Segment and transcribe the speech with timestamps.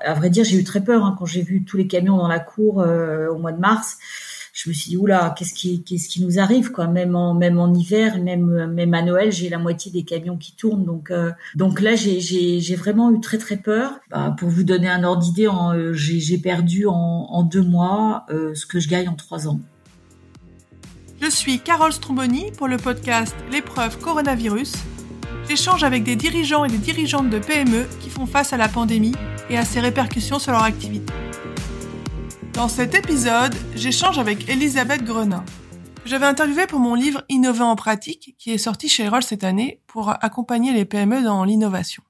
[0.00, 2.28] à vrai dire, j'ai eu très peur hein, quand j'ai vu tous les camions dans
[2.28, 3.98] la cour au mois de mars.
[4.54, 6.86] Je me suis dit oula qu'est-ce qui qu'est-ce qui nous arrive quoi?
[6.86, 10.54] Même en même en hiver même même à Noël j'ai la moitié des camions qui
[10.54, 10.84] tournent.
[10.84, 13.98] Donc euh, donc là j'ai j'ai j'ai vraiment eu très très peur.
[14.10, 18.54] Bah, pour vous donner un ordre d'idée euh, j'ai j'ai perdu en, deux mois euh,
[18.54, 19.58] ce que je gagne en trois ans.
[21.20, 24.74] Je suis Carole Stromboni pour le podcast l'épreuve coronavirus.
[25.48, 29.14] J'échange avec des dirigeants et des dirigeantes de PME qui font face à la pandémie
[29.50, 31.12] et à ses répercussions sur leur activité
[32.54, 35.44] dans cet épisode, j'échange avec Elisabeth Grenin.
[36.06, 39.80] J'avais interviewé pour mon livre Innover en pratique, qui est sorti chez Erol cette année,
[39.88, 42.04] pour accompagner les PME dans l'innovation.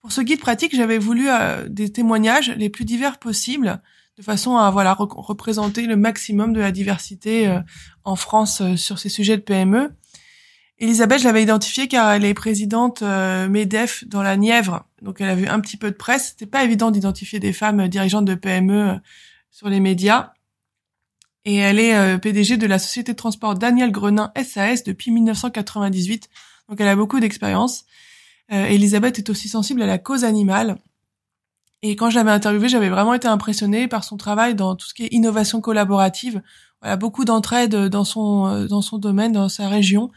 [0.00, 3.80] Pour ce guide pratique, j'avais voulu euh, des témoignages les plus divers possibles,
[4.16, 7.60] de façon à voilà représenter le maximum de la diversité euh,
[8.02, 9.92] en France euh, sur ces sujets de PME.
[10.78, 15.34] Elisabeth, je l'avais identifiée car elle est présidente MEDEF dans la Nièvre, donc elle a
[15.34, 16.30] vu un petit peu de presse.
[16.30, 18.98] C'était pas évident d'identifier des femmes dirigeantes de PME
[19.50, 20.32] sur les médias.
[21.44, 26.28] Et elle est euh, PDG de la société de transport Daniel Grenin SAS depuis 1998.
[26.68, 27.84] Donc elle a beaucoup d'expérience.
[28.52, 30.78] Euh, Elisabeth est aussi sensible à la cause animale.
[31.82, 34.94] Et quand je l'avais interviewée, j'avais vraiment été impressionnée par son travail dans tout ce
[34.94, 36.42] qui est innovation collaborative.
[36.82, 40.10] Voilà, beaucoup d'entraide dans son euh, dans son domaine, dans sa région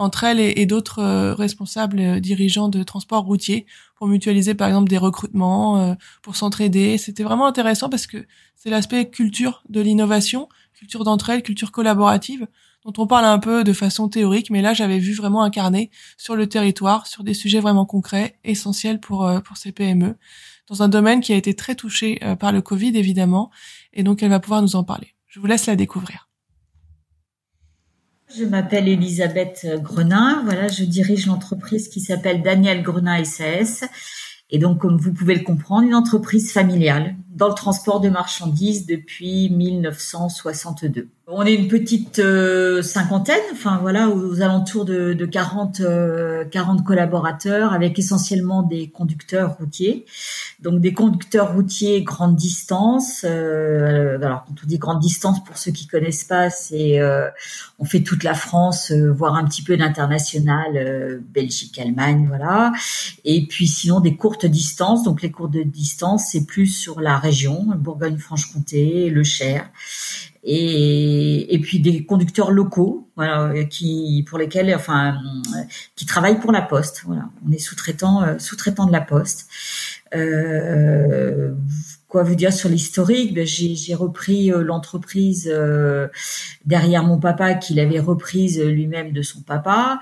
[0.00, 4.88] entre elle et, d'autres euh, responsables euh, dirigeants de transport routier pour mutualiser par exemple
[4.88, 6.96] des recrutements, euh, pour s'entraider.
[6.96, 8.26] C'était vraiment intéressant parce que
[8.56, 12.46] c'est l'aspect culture de l'innovation, culture d'entraide, culture collaborative
[12.86, 16.34] dont on parle un peu de façon théorique, mais là j'avais vu vraiment incarné sur
[16.34, 20.16] le territoire, sur des sujets vraiment concrets, essentiels pour pour ces PME,
[20.66, 23.50] dans un domaine qui a été très touché par le Covid évidemment,
[23.92, 25.14] et donc elle va pouvoir nous en parler.
[25.26, 26.29] Je vous laisse la découvrir.
[28.36, 30.42] Je m'appelle Elisabeth Grenin.
[30.44, 33.84] Voilà, je dirige l'entreprise qui s'appelle Daniel Grenin SAS.
[34.50, 38.86] Et donc, comme vous pouvez le comprendre, une entreprise familiale dans le transport de marchandises
[38.86, 41.08] depuis 1962.
[41.32, 45.80] On est une petite euh, cinquantaine, enfin voilà, aux, alentours de, de 40,
[46.50, 50.06] 40 euh, collaborateurs, avec essentiellement des conducteurs routiers.
[50.60, 53.24] Donc des conducteurs routiers grande distance.
[53.24, 56.98] Euh, alors quand on dit grande distance, pour ceux qui connaissent pas, c'est
[57.78, 62.72] on fait toute la France, voire un petit peu d'international, Belgique, Allemagne, voilà.
[63.24, 65.04] Et puis sinon des courtes distances.
[65.04, 69.70] Donc les courtes distances, c'est plus sur la région, Bourgogne-Franche-Comté, le Cher
[70.42, 75.18] et, et puis des conducteurs locaux, voilà, qui pour lesquels, enfin,
[75.96, 77.02] qui travaillent pour la Poste.
[77.06, 79.48] Voilà, on est sous-traitant, euh, sous-traitant de la Poste.
[80.14, 81.52] Euh,
[82.08, 83.34] quoi vous dire sur l'historique?
[83.34, 86.08] Ben, J'ai repris euh, l'entreprise euh,
[86.64, 90.00] derrière mon papa, qu'il avait reprise lui-même de son papa.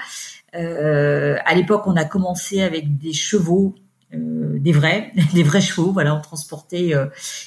[0.54, 3.74] Euh, à l'époque, on a commencé avec des chevaux
[4.14, 5.92] euh, des vrais, des vrais chevaux.
[5.92, 7.06] Voilà, on transportait euh,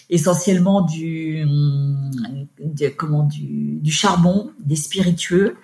[0.10, 1.46] essentiellement du,
[2.98, 5.58] comment, du, du, charbon, des spiritueux.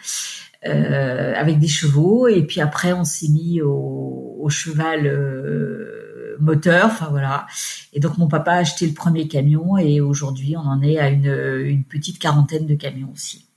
[0.66, 6.88] Euh, avec des chevaux et puis après on s'est mis au, au cheval euh, moteur
[6.88, 7.46] enfin voilà
[7.94, 11.10] et donc mon papa a acheté le premier camion et aujourd'hui on en est à
[11.10, 11.32] une,
[11.64, 13.48] une petite quarantaine de camions aussi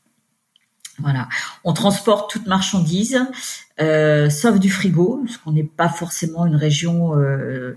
[1.00, 1.28] voilà.
[1.64, 3.18] On transporte toute marchandise,
[3.80, 7.76] euh, sauf du frigo, parce qu'on n'est pas forcément une région euh,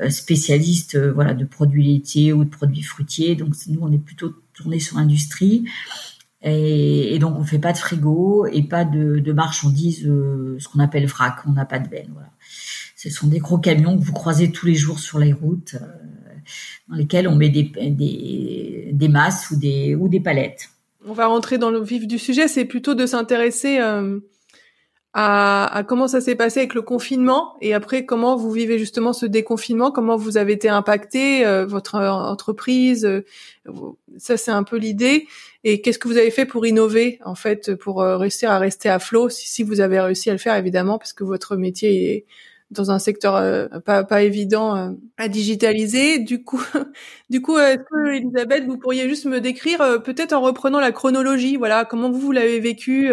[0.00, 3.36] euh, spécialiste, voilà, de produits laitiers ou de produits fruitiers.
[3.36, 5.64] Donc nous, on est plutôt tourné sur l'industrie.
[6.42, 11.36] Et, donc on fait pas de frigo et pas de, marchandises, ce qu'on appelle vrac.
[11.46, 11.88] On n'a pas de.
[11.88, 12.30] Voilà.
[12.96, 15.76] Ce sont des gros camions que vous croisez tous les jours sur les routes,
[16.88, 20.68] dans lesquels on met des, des, des masses ou des, ou des palettes
[21.06, 23.78] on va rentrer dans le vif du sujet, c'est plutôt de s'intéresser
[25.16, 29.12] euh, à, comment ça s'est passé avec le confinement et après comment vous vivez justement
[29.12, 33.24] ce déconfinement, comment vous avez été impacté, euh, votre entreprise, euh,
[34.18, 35.28] ça c'est un peu l'idée.
[35.62, 38.98] Et qu'est-ce que vous avez fait pour innover en fait, pour réussir à rester à
[38.98, 42.26] flot, si, si vous avez réussi à le faire évidemment, parce que votre métier est
[42.70, 46.18] dans un secteur euh, pas, pas évident euh, à digitaliser.
[46.18, 46.62] Du coup,
[47.30, 50.92] du coup, est-ce que Elisabeth, vous pourriez juste me décrire, euh, peut-être en reprenant la
[50.92, 53.10] chronologie, voilà, comment vous, vous l'avez vécu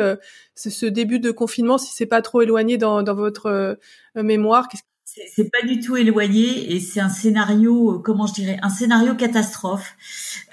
[0.56, 3.78] ce début de confinement, si c'est pas trop éloigné dans, dans votre
[4.16, 4.68] mémoire.
[5.06, 9.96] C'est pas du tout éloigné et c'est un scénario, comment je dirais, un scénario catastrophe.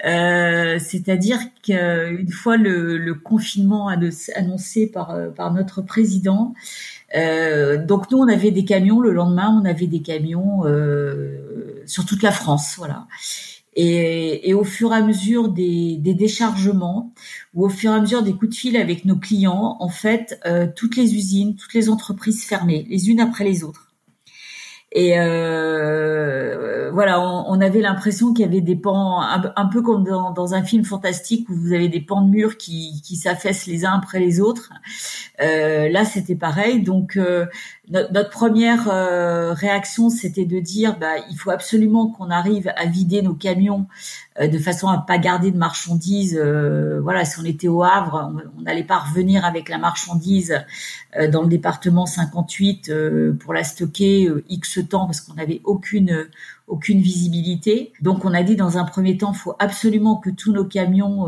[0.03, 8.27] C'est-à-dire qu'une fois le, le, confinement annoncé par, par notre président, euh, donc nous, on
[8.27, 8.99] avait des camions.
[8.99, 13.07] Le lendemain, on avait des camions euh, sur toute la France, voilà.
[13.75, 17.13] Et, au fur et à mesure des, des, déchargements
[17.53, 20.37] ou au fur et à mesure des coups de fil avec nos clients, en fait,
[20.45, 23.88] euh, toutes les usines, toutes les entreprises fermées, les unes après les autres.
[24.91, 30.53] Et euh, voilà, on, avait l'impression qu'il y avait des pans, un, peu comme dans,
[30.55, 33.93] un film fantastique où vous avez des pans de murs qui, qui s'affaissent les uns
[33.93, 34.71] après les autres.
[35.41, 36.81] Euh, là, c'était pareil.
[36.81, 37.45] Donc, euh,
[37.89, 43.23] notre, première euh, réaction, c'était de dire, bah, il faut absolument qu'on arrive à vider
[43.23, 43.87] nos camions
[44.39, 46.39] euh, de façon à pas garder de marchandises.
[46.39, 50.63] Euh, voilà, si on était au Havre, on n'allait pas revenir avec la marchandise
[51.31, 52.91] dans le département 58
[53.39, 56.27] pour la stocker X temps parce qu'on n'avait aucune
[56.67, 57.93] aucune visibilité.
[57.99, 61.27] Donc, on a dit dans un premier temps, faut absolument que tous nos camions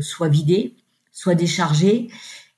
[0.00, 0.76] soient vidés,
[1.10, 2.10] soient déchargés.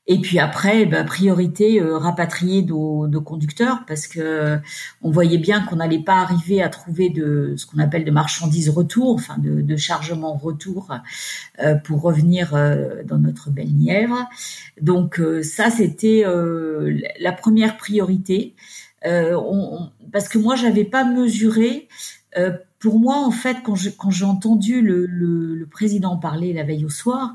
[0.06, 4.58] Et puis après, bah, priorité euh, rapatrier nos, conducteurs parce que
[5.02, 8.70] on voyait bien qu'on n'allait pas arriver à trouver de ce qu'on appelle de marchandises
[8.70, 10.88] retour, enfin de, de chargement retour
[11.62, 14.26] euh, pour revenir euh, dans notre belle Nièvre.
[14.80, 16.24] Donc ça, c'était
[17.20, 18.54] la première priorité.
[19.04, 21.88] On, parce que moi, j'avais pas mesuré
[22.80, 26.86] pour moi, en fait, quand j'ai quand entendu le, le, le, président parler la veille
[26.86, 27.34] au soir,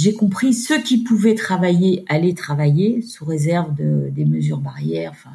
[0.00, 5.32] j'ai compris ceux qui pouvaient travailler allaient travailler sous réserve de, des mesures barrières, enfin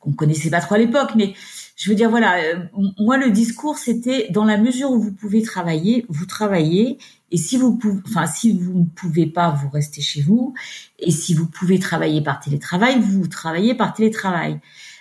[0.00, 1.34] qu'on connaissait pas trop à l'époque, mais
[1.76, 2.58] je veux dire voilà, euh,
[2.98, 6.98] moi le discours c'était dans la mesure où vous pouvez travailler, vous travaillez,
[7.30, 10.54] et si vous pouvez, enfin si vous ne pouvez pas, vous restez chez vous,
[10.98, 14.58] et si vous pouvez travailler par télétravail, vous travaillez par télétravail.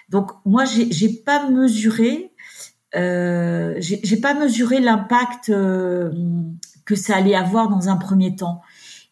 [0.10, 2.32] Donc moi j'ai pas mesuré
[2.96, 6.12] euh, j'ai pas mesuré l'impact euh,
[6.86, 8.62] que ça allait avoir dans un premier temps.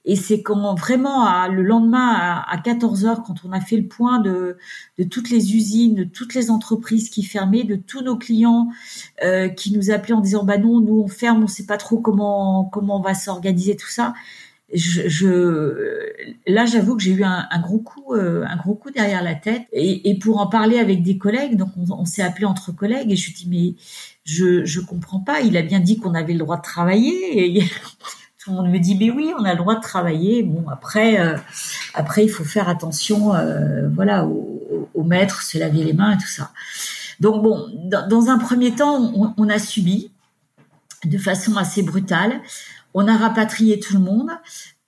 [0.08, 3.88] Et c'est comment vraiment à, le lendemain à, 14 heures, quand on a fait le
[3.88, 4.58] point de,
[4.98, 8.70] de, toutes les usines, de toutes les entreprises qui fermaient, de tous nos clients
[9.22, 12.00] euh, qui nous appelaient en disant bah non, nous on ferme, on sait pas trop
[12.00, 14.14] comment comment on va s'organiser tout ça.
[14.74, 16.10] Je, je
[16.46, 19.36] là j'avoue que j'ai eu un, un, gros coup euh, un gros coup derrière la
[19.36, 19.64] tête.
[19.74, 23.18] Et, et pour en parler avec des collègues donc on, s'est appelé entre collègues et
[23.18, 23.76] je dis mais
[24.24, 25.42] je je comprends pas.
[25.42, 27.62] Il a bien dit qu'on avait le droit de travailler
[28.48, 31.20] tout le monde me dit mais oui on a le droit de travailler bon après
[31.20, 31.36] euh,
[32.18, 36.52] il faut faire attention euh, voilà au, maître se laver les mains et tout ça
[37.20, 37.68] donc bon
[38.10, 40.12] dans, un premier temps on, on a subi
[41.06, 42.42] de façon assez brutale
[42.98, 44.32] on a rapatrié tout le monde.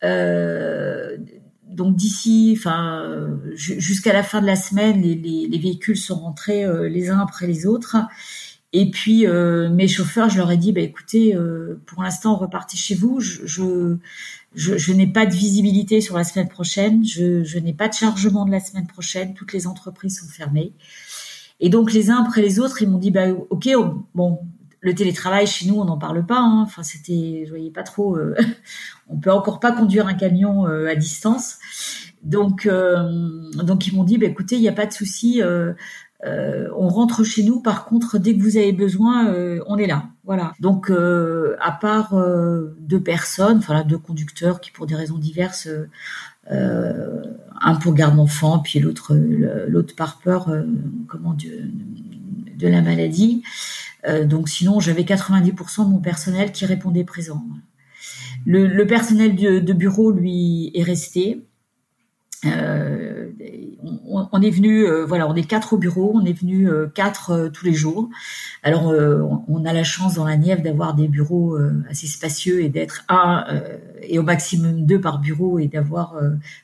[0.03, 1.17] Euh,
[1.63, 3.05] donc d'ici, enfin
[3.53, 7.67] jusqu'à la fin de la semaine, les, véhicules sont rentrés euh, les uns après les
[7.67, 7.97] autres.
[8.71, 11.35] Et puis euh, mes chauffeurs, je leur ai dit, bah écoutez,
[11.85, 13.19] pour l'instant, repartez chez vous.
[13.19, 13.45] Je,
[14.53, 17.05] je, n'ai pas de visibilité sur la semaine prochaine.
[17.05, 19.33] Je, je n'ai pas de chargement de la semaine prochaine.
[19.33, 20.73] Toutes les entreprises sont fermées.
[21.59, 23.69] Et donc les uns après les autres, ils m'ont dit, bah ok,
[24.15, 24.39] bon,
[24.81, 26.39] le télétravail chez nous, on n'en parle pas.
[26.39, 26.63] Hein.
[26.63, 28.15] Enfin, c'était, je voyais pas trop.
[28.15, 28.35] Euh,
[29.09, 31.57] on peut encore pas conduire un camion euh, à distance.
[32.23, 35.41] Donc, euh, donc ils m'ont dit, bah, écoutez, il n'y a pas de souci.
[36.23, 37.61] On rentre chez nous.
[37.61, 39.33] Par contre, dès que vous avez besoin,
[39.67, 40.05] on est là.
[40.25, 40.53] Voilà.
[40.59, 42.15] Donc, à part
[42.79, 45.69] deux personnes, enfin deux conducteurs qui, pour des raisons diverses,
[46.49, 50.53] un pour garde d'enfant, puis l'autre, l'autre par peur,
[51.07, 51.69] comment de,
[52.57, 53.43] de la maladie.
[54.07, 57.43] Euh, donc sinon, j'avais 90% de mon personnel qui répondait présent.
[58.45, 61.45] Le, personnel de, bureau, lui, est resté.
[62.45, 63.28] Euh,
[63.83, 67.65] on, est venu, euh, voilà, on est quatre au bureau, on est venu quatre tous
[67.65, 68.09] les jours.
[68.63, 68.93] Alors,
[69.47, 71.57] on a la chance dans la Nièvre d'avoir des bureaux
[71.89, 73.45] assez spacieux et d'être un
[74.01, 76.15] et au maximum deux par bureau et d'avoir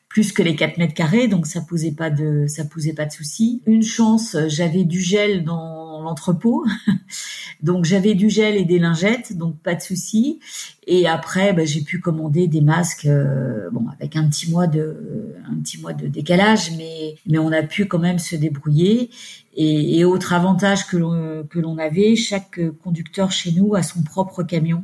[0.10, 3.12] plus que les 4 mètres carrés, donc ça posait pas de ça posait pas de
[3.12, 3.62] souci.
[3.66, 6.66] Une chance, j'avais du gel dans l'entrepôt,
[7.62, 10.40] donc j'avais du gel et des lingettes, donc pas de souci.
[10.88, 15.36] Et après, bah, j'ai pu commander des masques, euh, bon avec un petit mois de
[15.50, 19.10] un petit mois de décalage, mais mais on a pu quand même se débrouiller.
[19.58, 24.84] Et, autre avantage que que l'on avait, chaque conducteur chez nous a son propre camion.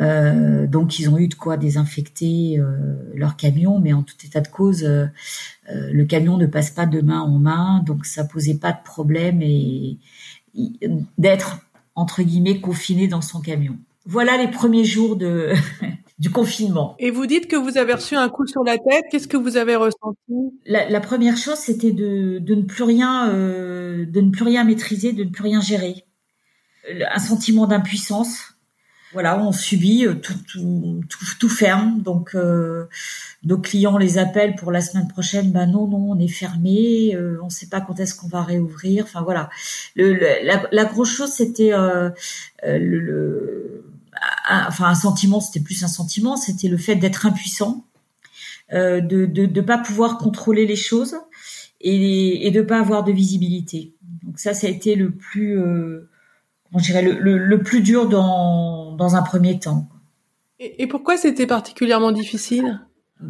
[0.00, 4.40] Euh, donc ils ont eu de quoi désinfecter euh, leur camion, mais en tout état
[4.40, 5.06] de cause, euh,
[5.68, 9.42] le camion ne passe pas de main en main, donc ça posait pas de problème
[9.42, 9.98] et,
[11.18, 11.60] d'être
[11.94, 13.76] entre guillemets confiné dans son camion.
[14.06, 15.52] Voilà les premiers jours de
[16.18, 16.96] du confinement.
[16.98, 19.04] Et vous dites que vous avez reçu un coup sur la tête.
[19.10, 20.32] Qu'est-ce que vous avez ressenti?
[20.64, 25.12] La, la, première chose, c'était de, de, ne plus rien, de ne plus rien maîtriser,
[25.12, 26.06] de ne plus rien gérer.
[26.90, 28.57] Un sentiment d'impuissance
[29.12, 31.00] voilà, on subit euh, tout, tout,
[31.38, 32.02] tout, ferme.
[32.02, 32.86] Donc, euh,
[33.44, 35.50] nos clients les appellent pour la semaine prochaine.
[35.50, 37.14] Ben non, non, on est fermé.
[37.14, 39.04] Euh, on ne sait pas quand est-ce qu'on va réouvrir.
[39.04, 39.50] Enfin voilà.
[39.96, 40.18] Le,
[40.70, 41.72] la, grosse chose, c'était
[42.64, 43.84] le,
[44.48, 45.40] enfin un sentiment.
[45.40, 46.36] C'était plus un sentiment.
[46.36, 47.84] C'était le fait d'être impuissant,
[48.72, 51.16] de de ne pas pouvoir contrôler les choses
[51.80, 53.94] et, et de pas avoir de visibilité.
[54.22, 56.08] Donc ça, ça a été le plus, euh,
[56.76, 59.88] je dirais, le, le, plus dur dans, dans un premier temps.
[60.60, 62.80] Et, et pourquoi c'était particulièrement difficile?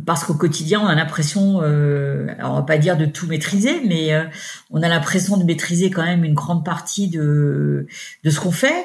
[0.04, 3.80] Parce qu'au quotidien, on a l'impression, euh, alors on va pas dire de tout maîtriser,
[3.87, 4.25] mais euh,
[4.70, 7.87] on a l'impression de maîtriser quand même une grande partie de
[8.22, 8.84] de ce qu'on fait.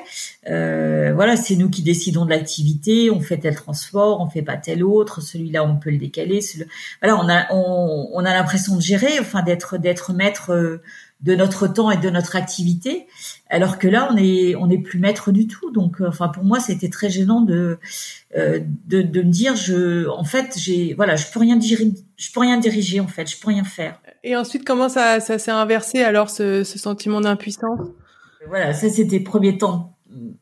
[0.50, 4.56] Euh, voilà, c'est nous qui décidons de l'activité, on fait tel transport, on fait pas
[4.56, 6.40] tel autre, celui-là on peut le décaler.
[7.02, 10.82] Voilà, on a on, on a l'impression de gérer, enfin d'être d'être maître euh,
[11.20, 13.08] de notre temps et de notre activité,
[13.54, 15.72] alors que là on est on est plus maître du tout.
[15.72, 17.78] Donc euh, enfin pour moi c'était très gênant de,
[18.36, 22.32] euh, de de me dire je en fait j'ai voilà je peux rien diriger je
[22.32, 24.02] peux rien diriger en fait je peux rien faire.
[24.24, 27.80] Et ensuite comment ça ça s'est inversé alors ce, ce sentiment d'impuissance?
[28.48, 29.93] Voilà ça c'était premier temps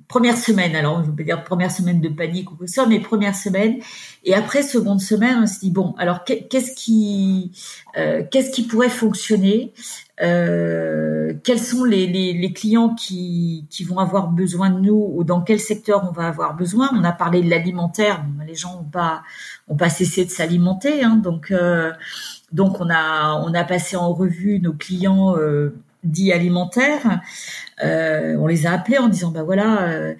[0.07, 2.99] première semaine, alors je peux dire première semaine de panique ou quoi que ça, mais
[2.99, 3.77] première semaine.
[4.23, 7.51] Et après seconde semaine, on se dit bon, alors qu'est-ce qui,
[7.97, 9.73] euh, qu'est-ce qui pourrait fonctionner
[10.21, 15.41] euh, Quels sont les, les, clients qui, qui vont avoir besoin de nous ou dans
[15.41, 16.89] quel secteur on va avoir besoin?
[16.93, 19.23] On a parlé de l'alimentaire, les gens ont pas
[19.67, 21.91] ont pas cessé de s'alimenter, hein, donc euh,
[22.51, 25.35] donc on a on a passé en revue nos clients
[26.03, 27.21] dits alimentaires.
[27.83, 30.13] Euh, on les a appelés en disant bah voilà, euh,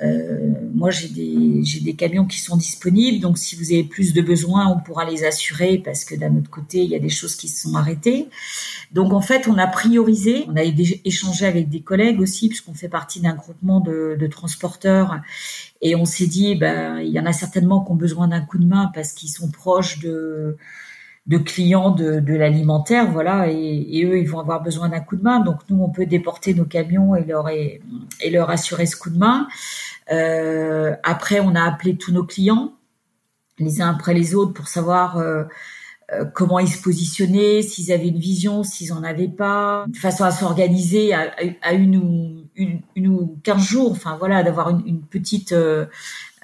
[0.00, 4.12] euh, moi j'ai des j'ai des camions qui sont disponibles, donc si vous avez plus
[4.12, 7.08] de besoins, on pourra les assurer parce que d'un autre côté il y a des
[7.08, 8.28] choses qui se sont arrêtées.
[8.92, 10.62] Donc en fait on a priorisé, on a
[11.04, 15.20] échangé avec des collègues aussi puisqu'on fait partie d'un groupement de, de transporteurs
[15.82, 18.58] et on s'est dit bah il y en a certainement qui ont besoin d'un coup
[18.58, 20.56] de main parce qu'ils sont proches de
[21.28, 25.22] de clients de, de l'alimentaire, voilà, et, eux, ils vont avoir besoin d'un coup de
[25.22, 25.40] main.
[25.40, 27.80] Donc nous, on peut déporter nos camions et leur et,
[28.30, 29.46] leur assurer ce coup de main.
[30.10, 32.72] Euh, après, on a appelé tous nos clients,
[33.58, 35.44] les uns après les autres, pour savoir euh,
[36.14, 40.24] euh, comment ils se positionnaient, s'ils avaient une vision, s'ils en avaient pas, de façon
[40.24, 41.30] à s'organiser à,
[41.60, 43.92] à, une ou une, une ou quinze jours.
[43.92, 45.54] Enfin voilà, d'avoir une, une, petite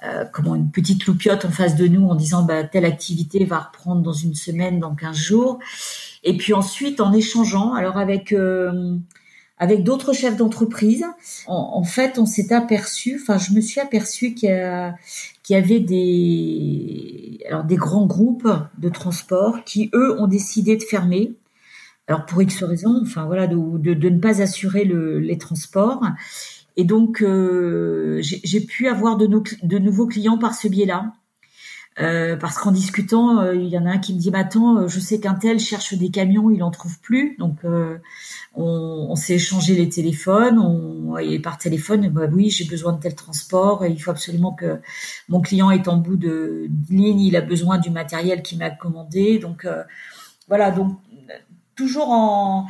[0.07, 3.59] euh, comment une petite loupiote en face de nous en disant bah, telle activité va
[3.59, 5.59] reprendre dans une semaine, dans 15 jours.
[6.23, 8.97] Et puis ensuite, en échangeant, alors avec euh,
[9.59, 11.07] avec d'autres chefs d'entreprise,
[11.47, 17.39] en, fait, on s'est aperçu, enfin, je me suis aperçu qu'il y, y, avait des
[17.49, 21.35] alors des grands groupes de transport qui eux ont décidé de fermer.
[22.09, 26.03] Alors pour X raisons, enfin voilà, de, de, de ne pas assurer le, les transports.
[26.77, 29.27] Et donc, euh, j'ai pu avoir de,
[29.63, 31.13] de, nouveaux clients par ce biais-là.
[32.01, 34.89] Euh, parce qu'en discutant, euh, il y en a un qui me dit, bah, attends,
[34.89, 37.37] je sais qu'un tel cherche des camions, il en trouve plus.
[37.39, 37.59] Donc,
[38.55, 40.59] on, on s'est échangé les téléphones.
[40.59, 43.87] On, et par téléphone, bah, oui, j'ai besoin de tel transport.
[43.87, 44.81] Il faut absolument que
[45.29, 47.21] mon client est en bout de, ligne.
[47.21, 49.39] Il a besoin du matériel qu'il m'a commandé.
[49.39, 49.65] Donc,
[50.49, 50.73] voilà.
[50.73, 50.99] Donc,
[51.77, 52.67] toujours en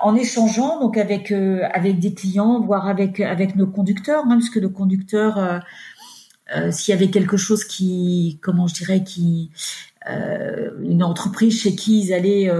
[0.00, 4.56] en échangeant donc avec euh, avec des clients, voire avec avec nos conducteurs, hein, puisque
[4.56, 5.58] le conducteur, euh,
[6.56, 9.50] euh, s'il y avait quelque chose qui, comment je dirais, qui
[10.82, 12.50] une entreprise chez qui ils allaient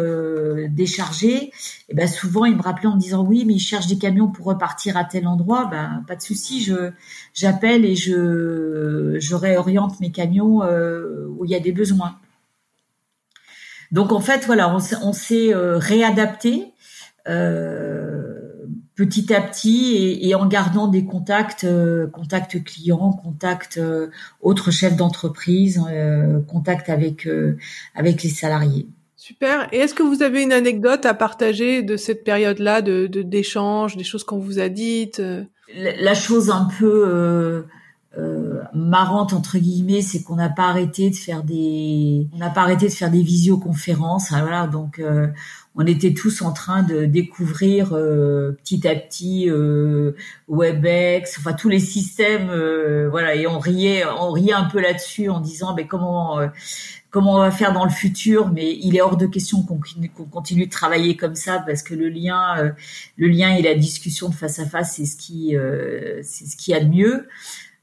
[0.71, 1.53] décharger, et
[1.91, 4.29] eh ben souvent ils me rappelaient en me disant oui mais ils cherchent des camions
[4.29, 6.91] pour repartir à tel endroit, ben pas de souci, je
[7.35, 12.17] j'appelle et je je réoriente mes camions où il y a des besoins.
[13.93, 16.74] Donc en fait voilà, on s'est réadapté euh,
[18.95, 24.09] petit à petit et, et, en gardant des contacts, euh, contacts clients, contacts euh,
[24.41, 27.29] autres chefs d'entreprise, euh, contacts avec
[27.95, 28.87] avec les salariés.
[29.17, 29.69] Super.
[29.73, 34.05] Et est-ce que vous avez une anecdote à partager de cette période-là, de d'échange, des
[34.05, 35.21] choses qu'on vous a dites
[35.75, 37.65] la, la, chose un peu
[38.17, 42.61] euh, marrante entre guillemets, c'est qu'on n'a pas arrêté de faire des, on n'a pas
[42.61, 44.31] arrêté de faire des visioconférences.
[44.31, 45.29] Hein, voilà, donc euh,
[45.77, 50.13] on était tous en train de découvrir euh, petit à petit euh,
[50.49, 52.51] Webex, enfin tous les systèmes,
[53.11, 56.39] voilà, et on riait, on riait un peu là-dessus en disant, mais comment
[57.11, 60.67] comment on va faire dans le futur, mais il est hors de question qu'on continue
[60.67, 62.73] de travailler comme ça parce que le lien,
[63.17, 65.57] le lien et la discussion de face à face, c'est ce qui,
[66.23, 67.29] c'est ce qui a de mieux.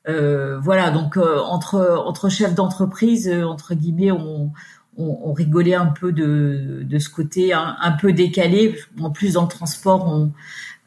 [0.07, 4.51] Euh, voilà, donc euh, entre entre chefs d'entreprise, euh, entre guillemets, on,
[4.98, 8.77] on, rigolait un peu de, de ce côté un, peu décalé.
[9.00, 10.31] En plus, dans le transport, on,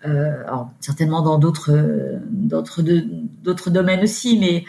[0.05, 1.73] alors, certainement dans d'autres
[2.29, 4.65] d'autres d'autres domaines aussi, mais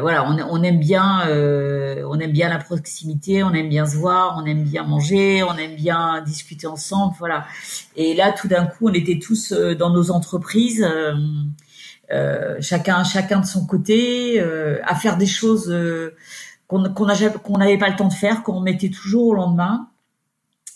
[0.00, 4.40] voilà, on, on, aime bien on aime bien la proximité, on aime bien se voir,
[4.42, 7.44] on aime bien manger, on aime bien discuter ensemble, voilà.
[7.96, 10.84] Et là, tout d'un coup, on était tous dans nos entreprises.
[12.12, 16.14] Euh, chacun chacun de son côté, euh, à faire des choses euh,
[16.68, 19.88] qu'on n'avait pas le temps de faire, qu'on mettait toujours au lendemain.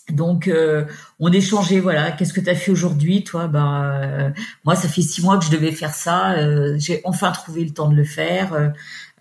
[0.09, 0.85] Donc euh,
[1.19, 3.47] on échangeait voilà qu'est-ce que tu as fait aujourd'hui toi?
[3.47, 4.29] Ben euh,
[4.63, 7.71] moi ça fait six mois que je devais faire ça euh, j'ai enfin trouvé le
[7.71, 8.73] temps de le faire.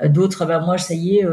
[0.04, 1.26] D'autres ben moi ça y est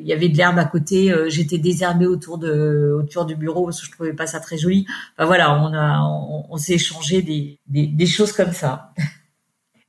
[0.00, 3.80] il y avait de l'herbe à côté j'étais désherbée autour de autour du bureau parce
[3.80, 4.84] que je trouvais pas ça très joli.
[5.16, 6.00] Enfin voilà on a
[6.50, 8.92] on, s'est échangé des, des, des choses comme ça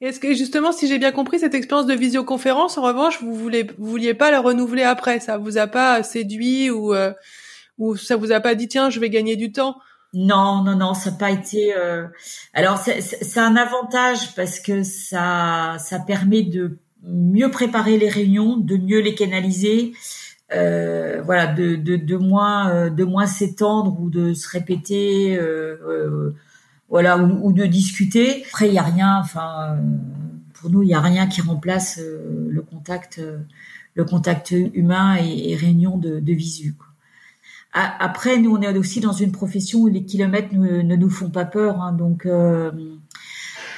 [0.01, 3.63] est-ce que justement, si j'ai bien compris, cette expérience de visioconférence, en revanche, vous voulez,
[3.77, 6.93] vous vouliez pas la renouveler après, ça vous a pas séduit ou
[7.77, 9.77] ou ça vous a pas dit tiens je vais gagner du temps?
[10.13, 11.75] Non, non, non, ça n'a pas été.
[11.75, 12.07] Euh...
[12.53, 18.75] Alors, c'est un avantage parce que ça, ça permet de mieux préparer les réunions, de
[18.75, 19.93] mieux les canaliser,
[20.51, 25.77] euh, voilà, de, de, de moins, euh, de moins s'étendre ou de se répéter, euh,
[25.87, 26.35] euh
[26.89, 28.43] voilà, ou, ou, de discuter.
[28.47, 29.19] Après, il y a rien.
[29.19, 29.81] Enfin, euh,
[30.53, 33.21] pour nous, il y a rien qui remplace le contact,
[33.93, 36.73] le contact humain et, et réunion de, de visu.
[36.73, 36.89] Quoi.
[37.71, 41.29] Après, nous, on est aussi dans une profession où les kilomètres ne, ne nous font
[41.29, 41.81] pas peur.
[41.81, 42.71] Hein, donc, euh,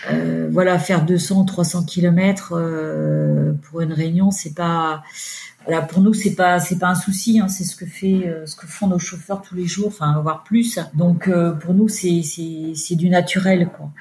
[0.09, 5.03] euh, voilà, faire 200, 300 kilomètres euh, pour une réunion, c'est pas,
[5.65, 7.39] voilà, pour nous, c'est pas, c'est pas un souci.
[7.39, 10.19] Hein, c'est ce que fait, euh, ce que font nos chauffeurs tous les jours, enfin,
[10.21, 10.79] voire plus.
[10.93, 13.91] Donc, euh, pour nous, c'est, c'est, c'est du naturel, quoi.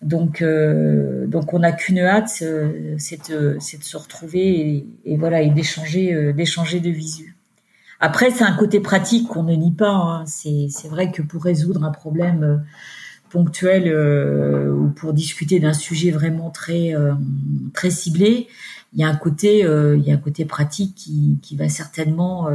[0.00, 5.16] Donc, euh, donc on n'a qu'une hâte, c'est de, c'est de se retrouver et, et
[5.16, 7.36] voilà et d'échanger, d'échanger de visu.
[7.98, 9.90] Après, c'est un côté pratique qu'on ne nie pas.
[9.90, 10.24] Hein.
[10.26, 12.64] C'est, vrai que pour résoudre un problème
[13.28, 17.14] euh, ponctuel euh, ou pour discuter d'un sujet vraiment très euh,
[17.74, 18.48] très ciblé,
[18.92, 22.48] il y a un côté il y a un côté pratique qui, qui va certainement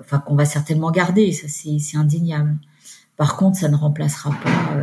[0.00, 1.32] enfin qu'on va certainement garder.
[1.32, 2.56] Ça c'est, c'est indéniable.
[3.16, 4.76] Par contre, ça ne remplacera pas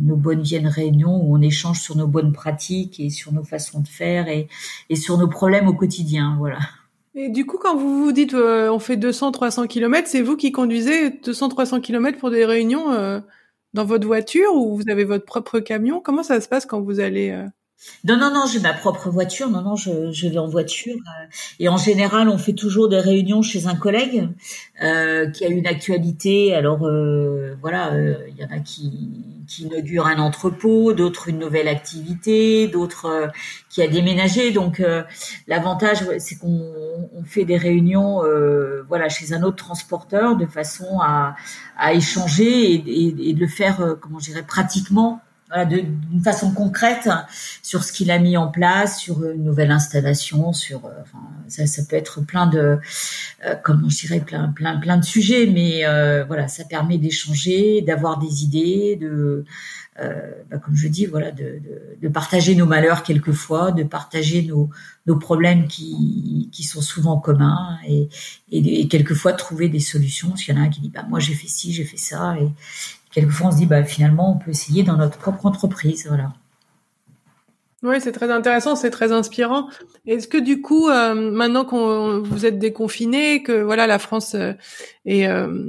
[0.00, 3.80] nos bonnes vieilles réunions où on échange sur nos bonnes pratiques et sur nos façons
[3.80, 4.48] de faire et,
[4.90, 6.34] et sur nos problèmes au quotidien.
[6.38, 6.58] Voilà.
[7.16, 10.36] Et du coup, quand vous vous dites euh, on fait 200, 300 kilomètres, c'est vous
[10.36, 13.20] qui conduisez 200, 300 kilomètres pour des réunions euh,
[13.74, 16.00] dans votre voiture ou vous avez votre propre camion?
[16.00, 17.46] Comment ça se passe quand vous allez euh?
[18.04, 19.50] Non, non, non, j'ai ma propre voiture.
[19.50, 20.94] Non, non, je, vais en voiture.
[20.94, 21.26] Euh,
[21.60, 24.28] et en général, on fait toujours des réunions chez un collègue
[24.82, 26.54] euh, qui a une actualité.
[26.54, 26.78] Alors,
[27.60, 27.92] voilà,
[28.28, 28.90] il y en a qui,
[29.46, 33.30] qui inaugurent un entrepôt, d'autres une nouvelle activité, d'autres
[33.68, 34.52] qui a déménagé.
[34.52, 34.82] Donc,
[35.46, 36.72] l'avantage, c'est qu'on
[37.14, 38.22] on fait des réunions,
[38.88, 41.34] voilà, chez un autre transporteur de façon à,
[41.92, 45.20] échanger et, de le faire, comment pratiquement
[45.64, 47.08] d'une façon concrète
[47.62, 50.90] sur ce qu'il a mis en place, sur une nouvelle installation, sur, euh,
[51.46, 52.78] ça, ça, peut être plein de,
[53.46, 58.18] euh, comment je plein, plein, plein de sujets, mais euh, voilà, ça permet d'échanger, d'avoir
[58.18, 59.44] des idées, de,
[60.50, 64.68] bah, comme je dis, voilà, de, partager nos malheurs quelquefois, de partager nos,
[65.06, 68.08] nos problèmes qui, qui sont souvent communs et,
[68.50, 70.32] et, quelquefois trouver des solutions.
[70.32, 72.36] Qu'il y en a un qui dit, bah, moi j'ai fait ci, j'ai fait ça,
[73.14, 76.32] quelquefois on se dit bah finalement on peut essayer dans notre propre entreprise, voilà.
[77.84, 79.68] Oui, c'est très intéressant, c'est très inspirant.
[80.06, 84.54] Est-ce que du coup, euh, maintenant qu'on vous êtes déconfiné, que voilà la France euh,
[85.04, 85.68] et euh,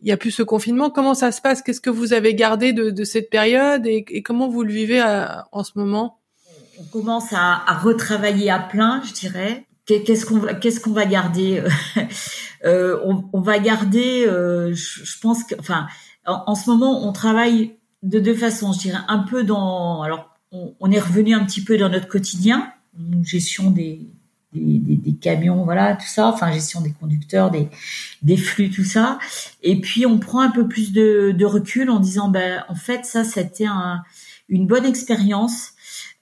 [0.00, 1.60] il y a plus ce confinement, comment ça se passe?
[1.60, 5.00] Qu'est-ce que vous avez gardé de, de cette période et, et, comment vous le vivez
[5.00, 6.20] à, en ce moment?
[6.80, 9.66] On commence à, à, retravailler à plein, je dirais.
[9.84, 11.62] Qu'est-ce qu'on qu'est-ce qu'on va garder?
[12.64, 15.88] On, on, va garder, je, je pense que, enfin
[16.26, 18.72] en, ce moment, on travaille de deux façons.
[18.72, 20.02] Je dirais un peu dans.
[20.02, 22.72] Alors, on, est revenu un petit peu dans notre quotidien,
[23.22, 24.06] gestion des,
[24.52, 27.68] des, des, camions, voilà, tout ça, enfin gestion des conducteurs, des,
[28.22, 29.18] des flux, tout ça.
[29.62, 33.04] Et puis on prend un peu plus de, de recul en disant, ben en fait
[33.04, 34.02] ça, c'était un,
[34.48, 35.72] une bonne expérience.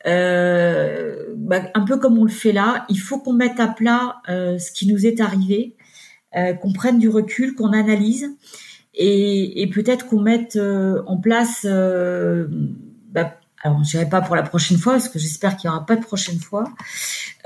[0.07, 4.23] Euh, ben, un peu comme on le fait là, il faut qu'on mette à plat
[4.29, 5.77] euh, ce qui nous est arrivé,
[6.37, 8.31] euh, qu'on prenne du recul, qu'on analyse
[9.03, 12.47] et, et peut-être qu'on mette euh, en place, euh,
[13.11, 15.87] bah, alors je dirais pas pour la prochaine fois parce que j'espère qu'il y aura
[15.87, 16.65] pas de prochaine fois,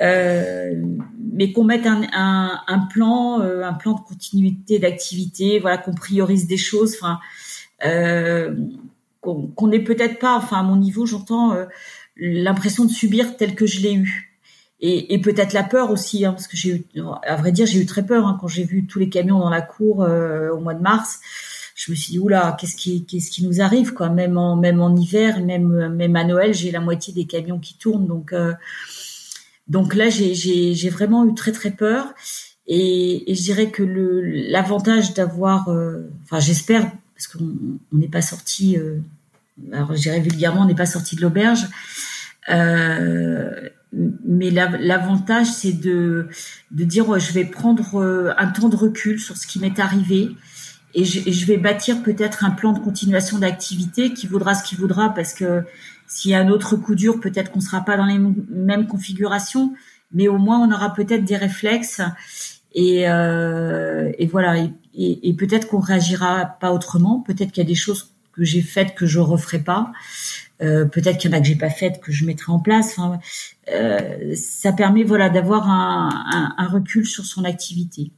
[0.01, 0.75] euh,
[1.33, 5.95] mais qu'on mette un, un, un plan, euh, un plan de continuité d'activité, voilà, qu'on
[5.95, 7.21] priorise des choses, enfin,
[7.87, 8.57] euh,
[9.21, 11.57] qu'on n'ait peut-être pas, enfin à mon niveau, j'entends
[12.17, 14.34] l'impression de subir tel que je l'ai eu
[14.87, 16.57] et, peut-être la peur aussi, hein, parce que
[17.27, 19.49] à vrai dire, j'ai eu très peur hein, quand j'ai vu tous les camions dans
[19.49, 21.21] la cour euh, au mois de mars.
[21.75, 26.17] Je me suis dit oula, qu'est-ce qui, qu'est-ce qui nous arrive Même en, hiver, même,
[26.17, 28.07] à Noël, j'ai la moitié des camions qui tournent.
[28.07, 28.53] Donc, euh,
[29.71, 32.13] là, j'ai, vraiment eu très très peur.
[32.67, 37.57] Et, je dirais que l'avantage d'avoir, euh, enfin, j'espère, parce qu'on
[37.93, 38.77] n'est pas sorti,
[39.73, 41.67] alors je dirais vulgairement, on n'est pas sorti de l'auberge.
[44.25, 46.29] Mais l'avantage, c'est de,
[46.71, 50.31] de dire je vais prendre euh, un temps de recul sur ce qui m'est arrivé
[50.95, 55.13] et je, vais bâtir peut-être un plan de continuation d'activité qui vaudra ce qu'il voudra
[55.13, 55.65] parce que
[56.07, 59.75] s'il y a un autre coup dur, peut-être qu'on sera pas dans les mêmes configurations,
[60.13, 62.01] mais au moins on aura peut-être des réflexes
[62.75, 64.57] et, euh, et voilà.
[64.97, 67.21] Et, et peut-être qu'on réagira pas autrement.
[67.21, 69.93] Peut-être qu'il y a des choses que j'ai faites que je referai pas.
[70.63, 72.99] Euh, peut-être qu'il y en a que j'ai pas faites que je mettrai en place.
[72.99, 73.19] Enfin,
[73.73, 78.13] euh, ça permet voilà d'avoir un, un, un recul sur son activité.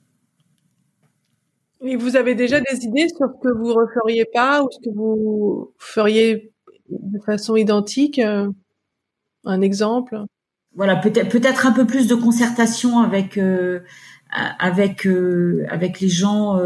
[1.82, 4.94] Et vous avez déjà des idées sur ce que vous referiez pas ou ce que
[4.94, 6.52] vous feriez
[6.88, 8.48] de façon identique euh,
[9.44, 10.18] Un exemple?
[10.74, 13.80] Voilà, peut-être peut-être un peu plus de concertation avec euh,
[14.30, 15.06] avec
[15.68, 16.58] avec les gens,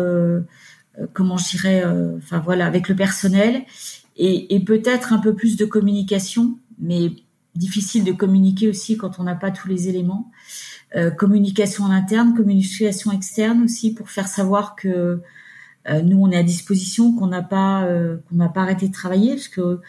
[1.12, 1.84] comment je dirais,
[2.18, 3.62] enfin voilà, avec le personnel
[4.16, 7.12] et, et peut-être un peu plus de communication, mais
[7.54, 10.30] difficile de communiquer aussi quand on n'a pas tous les éléments.
[10.96, 15.20] Euh, communication en interne, communication externe aussi pour faire savoir que
[15.88, 18.92] euh, nous on est à disposition, qu'on n'a pas euh, qu'on n'a pas arrêté de
[18.92, 19.80] travailler parce que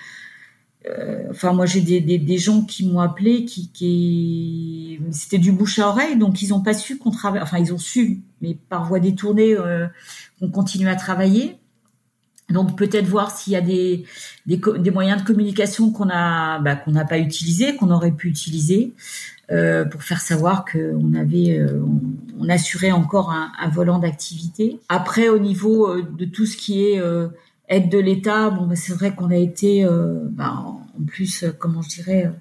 [1.30, 5.78] enfin moi j'ai des, des, des, gens qui m'ont appelé qui, qui c'était du bouche
[5.78, 8.88] à oreille donc ils n'ont pas su qu'on travaille enfin ils ont su mais par
[8.88, 9.56] voie détournée
[10.42, 11.58] qu'on continue à travailler
[12.52, 14.06] donc peut-être voir s'il y a des,
[14.92, 18.94] moyens de communication qu'on a bah, qu'on n'a pas utilisés, qu'on aurait pu utiliser.
[19.52, 21.82] Euh, pour faire savoir qu'on avait, euh,
[22.40, 24.80] on, assurait encore un, volant d'activité.
[24.88, 27.02] Après, au niveau euh, de tout ce qui est
[27.68, 29.86] aide de l'État, bon, bah, c'est vrai qu'on a été,
[30.30, 32.32] bah, en plus, comment je dirais,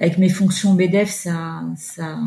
[0.00, 2.18] avec mes fonctions BDF, ça, ça,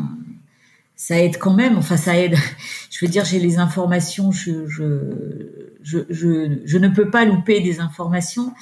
[0.98, 1.78] ça aide quand même.
[1.78, 2.36] Enfin, ça aide.
[2.90, 4.32] Je veux dire, j'ai les informations.
[4.32, 8.52] Je, je, je, je, ne peux pas louper des informations.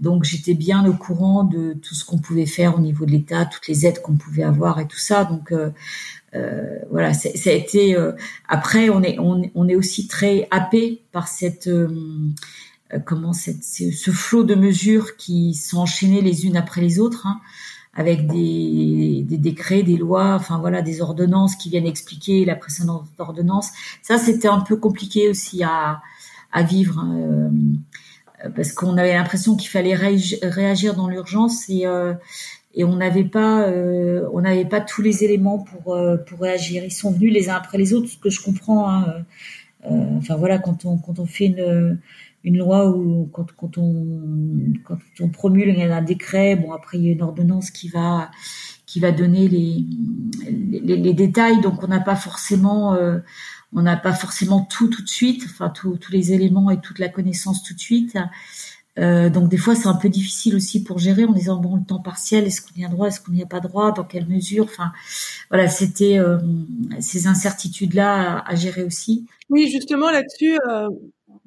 [0.00, 3.46] Donc j'étais bien au courant de tout ce qu'on pouvait faire au niveau de l'État,
[3.46, 5.24] toutes les aides qu'on pouvait avoir et tout ça.
[5.24, 5.70] Donc euh,
[6.34, 7.94] euh, voilà, ça a été.
[7.94, 8.12] Euh,
[8.48, 14.10] après, on est on, on, est aussi très happé par cette euh, comment cette, ce
[14.10, 17.26] flot de mesures qui sont enchaînées les unes après les autres.
[17.26, 17.40] Hein,
[17.96, 23.70] avec des, décrets, des lois, enfin voilà, des ordonnances qui viennent expliquer la précédente ordonnance.
[24.02, 26.02] Ça, c'était un peu compliqué aussi à,
[26.62, 26.98] vivre.
[27.00, 27.50] Hein,
[28.54, 32.14] parce qu'on avait l'impression qu'il fallait réagir dans l'urgence et euh,
[32.78, 36.84] on n'avait pas euh, on n'avait pas tous les éléments pour euh, pour réagir.
[36.84, 38.90] Ils sont venus les uns après les autres, ce que je comprends.
[38.90, 39.24] Hein,
[40.18, 41.98] enfin voilà, quand on quand on fait une
[42.46, 47.08] une loi ou quand, quand on quand on promulgue un décret, bon après il y
[47.10, 48.30] a une ordonnance qui va
[48.86, 49.84] qui va donner les
[50.80, 52.96] les, détails, donc on n'a pas forcément
[53.74, 57.08] on n'a pas forcément tout tout de suite, enfin tous les éléments et toute la
[57.08, 58.16] connaissance tout de suite.
[58.98, 61.84] Euh, donc des fois c'est un peu difficile aussi pour gérer en disant bon le
[61.84, 64.26] temps partiel est-ce qu'on y a droit est-ce qu'on n'y a pas droit dans quelle
[64.26, 64.90] mesure enfin
[65.50, 66.38] voilà c'était euh,
[66.98, 70.88] ces incertitudes là à, gérer aussi oui justement là-dessus euh,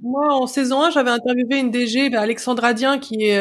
[0.02, 3.32] moi en saison 1 j'avais interviewé une DG bah, Alexandra Dien qui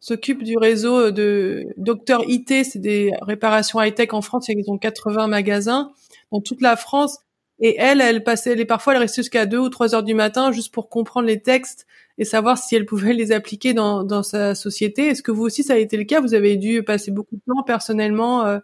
[0.00, 4.78] s'occupe du réseau de Docteur IT c'est des réparations high tech en France ils ont
[4.78, 5.92] 80 magasins
[6.30, 7.18] dans toute la France
[7.60, 10.52] et elle, elle passait, elle, parfois, elle restait jusqu'à 2 ou 3 heures du matin
[10.52, 11.86] juste pour comprendre les textes
[12.18, 15.06] et savoir si elle pouvait les appliquer dans, dans sa société.
[15.08, 16.20] Est-ce que vous aussi, ça a été le cas?
[16.20, 18.58] Vous avez dû passer beaucoup de temps personnellement euh,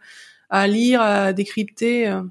[0.50, 2.22] à lire, à décrypter euh?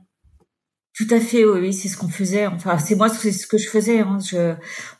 [0.99, 2.45] Tout à fait, oui, c'est ce qu'on faisait.
[2.45, 4.01] Enfin, c'est moi, c'est ce que je faisais.
[4.01, 4.17] Hein.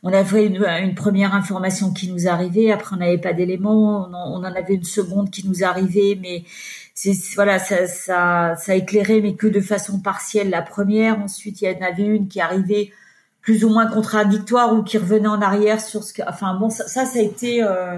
[0.02, 4.44] On avait une, première information qui nous arrivait, après on n'avait pas d'éléments, on, en
[4.46, 6.46] avait une seconde qui nous arrivait, mais
[6.94, 11.20] c'est voilà, ça, ça, ça a éclairé, mais que de façon partielle la première.
[11.20, 12.94] Ensuite, il y en avait une qui arrivait
[13.42, 16.22] plus ou moins contradictoire ou qui revenait en arrière sur ce que.
[16.30, 17.98] Enfin bon, ça, ça, a été, euh,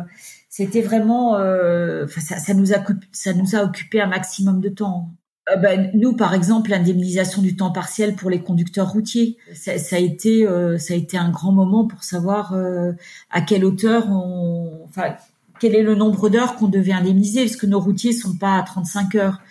[0.50, 2.78] c'était vraiment, euh, ça, ça, nous a,
[3.12, 5.12] ça nous a occupé un maximum de temps.
[5.50, 9.96] Euh, ben, nous, par exemple, l'indemnisation du temps partiel pour les conducteurs routiers, ça, ça
[9.96, 12.92] a été, euh, ça a été un grand moment pour savoir euh,
[13.32, 15.16] à quelle hauteur on, enfin,
[15.60, 18.64] quel est le nombre d'heures qu'on devait indemniser, parce que nos routiers sont pas à
[18.64, 19.42] 35 heures.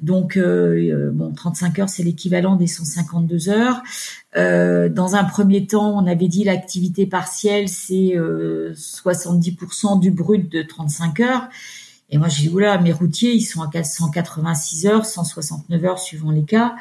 [0.00, 3.82] Donc, euh, bon, 35 heures, c'est l'équivalent des 152 heures.
[4.36, 10.50] Euh, dans un premier temps, on avait dit l'activité partielle, c'est euh, 70% du brut
[10.50, 11.48] de 35 heures.
[12.10, 16.30] Et moi, j'ai dit, oula, mes routiers, ils sont à 186 heures, 169 heures suivant
[16.30, 16.74] les cas.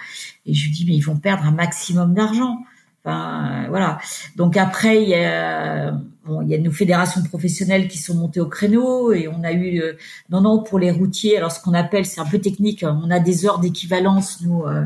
[0.46, 2.60] Et je lui dis, mais ils vont perdre un maximum d'argent.
[3.04, 4.00] Enfin, voilà.
[4.36, 5.98] Donc après, il y a
[6.44, 9.82] Il y a nos fédérations professionnelles qui sont montées au créneau et on a eu
[9.82, 9.94] euh,
[10.30, 13.10] non non pour les routiers alors ce qu'on appelle c'est un peu technique hein, on
[13.10, 14.84] a des heures d'équivalence nous euh,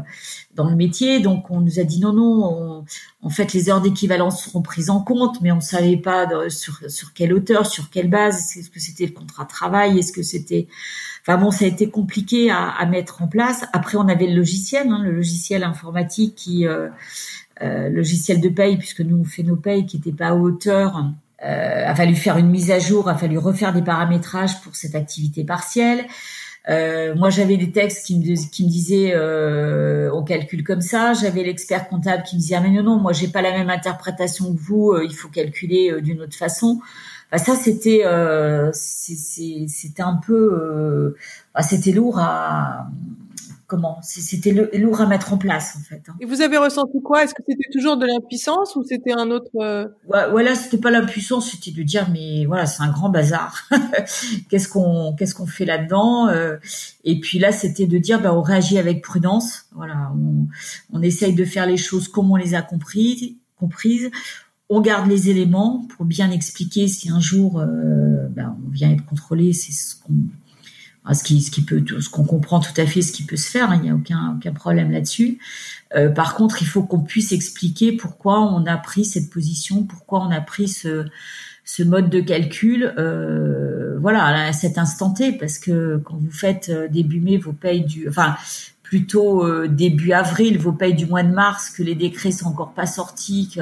[0.55, 1.19] dans le métier.
[1.19, 2.85] Donc on nous a dit non non
[3.21, 7.13] en fait les heures d'équivalence seront prises en compte mais on savait pas sur sur
[7.13, 8.57] quelle hauteur sur quelle base.
[8.57, 9.99] Est-ce que c'était le contrat de travail?
[9.99, 10.67] Est-ce que c'était
[11.21, 13.65] enfin bon ça a été compliqué à, mettre en place.
[13.73, 16.67] Après on avait le logiciel hein, le logiciel informatique qui
[17.61, 21.05] euh, logiciel de paye, puisque nous on fait nos payes qui n'étaient pas à hauteur.
[21.43, 24.95] Euh, a fallu faire une mise à jour, a fallu refaire des paramétrages pour cette
[24.95, 26.05] activité partielle.
[26.69, 31.13] Euh, moi, j'avais des textes qui me, qui me disaient euh, on calcule comme ça.
[31.13, 33.69] J'avais l'expert comptable qui me disait ah mais non non, moi j'ai pas la même
[33.69, 34.91] interprétation que vous.
[34.91, 36.79] Euh, il faut calculer euh, d'une autre façon.
[37.31, 38.03] Enfin, ça c'était
[38.73, 41.15] c'était un peu
[41.55, 42.87] bah, c'était lourd à
[43.71, 46.03] comment c'était lourd à mettre en place en fait.
[46.09, 46.15] Hein.
[46.19, 47.23] Et vous avez ressenti quoi?
[47.23, 49.87] Est-ce que c'était toujours de l'impuissance ou c'était un autre euh...
[50.07, 53.69] Voilà, c'était pas l'impuissance, c'était de dire mais voilà c'est un grand bazar.
[54.49, 56.57] qu'est-ce qu'on qu'est-ce qu'on fait là-dedans euh,
[57.05, 59.67] Et puis là c'était de dire bah on réagit avec prudence.
[59.73, 60.47] Voilà, on,
[60.91, 64.11] on essaye de faire les choses comme on les a comprises, comprises.
[64.67, 69.05] On garde les éléments pour bien expliquer si un jour euh, ben, on vient être
[69.05, 70.13] contrôlé, c'est ce qu'on
[71.05, 73.37] ah, ce qui, ce qui peut, ce qu'on comprend tout à fait, ce qui peut
[73.37, 75.39] se faire, hein, il n'y a aucun, aucun problème là-dessus.
[75.95, 80.21] Euh, par contre, il faut qu'on puisse expliquer pourquoi on a pris cette position, pourquoi
[80.21, 81.05] on a pris ce,
[81.65, 86.69] ce mode de calcul, euh, voilà, à cet instant T, parce que quand vous faites
[86.69, 88.35] euh, début mai vos payes du, enfin
[88.83, 92.73] plutôt euh, début avril vos payes du mois de mars, que les décrets sont encore
[92.73, 93.61] pas sortis, que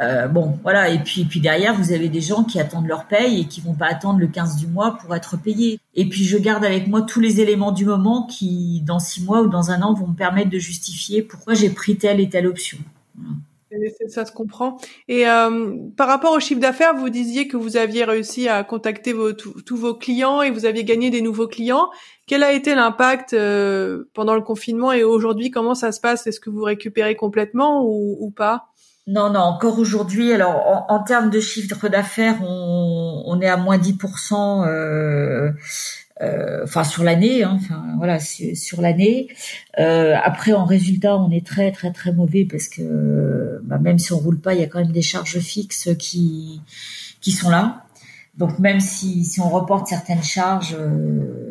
[0.00, 0.90] euh, bon, voilà.
[0.90, 3.74] Et puis, puis derrière, vous avez des gens qui attendent leur paye et qui vont
[3.74, 5.80] pas attendre le 15 du mois pour être payés.
[5.94, 9.42] Et puis, je garde avec moi tous les éléments du moment qui, dans six mois
[9.42, 12.46] ou dans un an, vont me permettre de justifier pourquoi j'ai pris telle et telle
[12.46, 12.78] option.
[14.08, 14.78] Ça se comprend.
[15.08, 19.14] Et euh, par rapport au chiffre d'affaires, vous disiez que vous aviez réussi à contacter
[19.66, 21.90] tous vos clients et vous aviez gagné des nouveaux clients.
[22.26, 26.26] Quel a été l'impact euh, pendant le confinement et aujourd'hui Comment ça se passe?
[26.26, 28.67] Est-ce que vous récupérez complètement ou pas?
[29.08, 30.32] Non, non, encore aujourd'hui.
[30.32, 34.66] Alors, en, termes de chiffre d'affaires, on, on, est à moins 10%.
[34.66, 35.52] Euh,
[36.20, 39.28] euh, enfin sur l'année, hein, enfin voilà sur l'année.
[39.78, 44.12] Euh, après en résultat, on est très très très mauvais parce que bah, même si
[44.12, 46.60] on roule pas, il y a quand même des charges fixes qui
[47.20, 47.84] qui sont là.
[48.38, 51.47] Donc même si, si on reporte certaines charges, euh,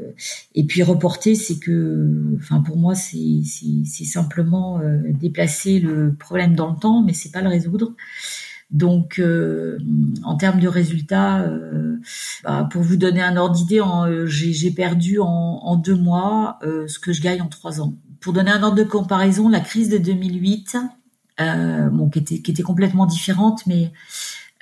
[0.55, 3.43] et puis reporter, c'est que, enfin pour moi, c'est
[4.05, 7.93] simplement euh, déplacer le problème dans le temps, mais c'est pas le résoudre.
[8.69, 9.77] Donc, euh,
[10.23, 11.95] en termes de résultats, euh,
[12.43, 13.81] bah, pour vous donner un ordre d'idée,
[14.25, 17.93] j'ai perdu en, en, deux mois ce que je gagne en trois ans.
[18.19, 20.77] Pour donner un ordre de comparaison, la crise de 2008,
[21.39, 23.93] bon, qui était, qui était complètement différente, mais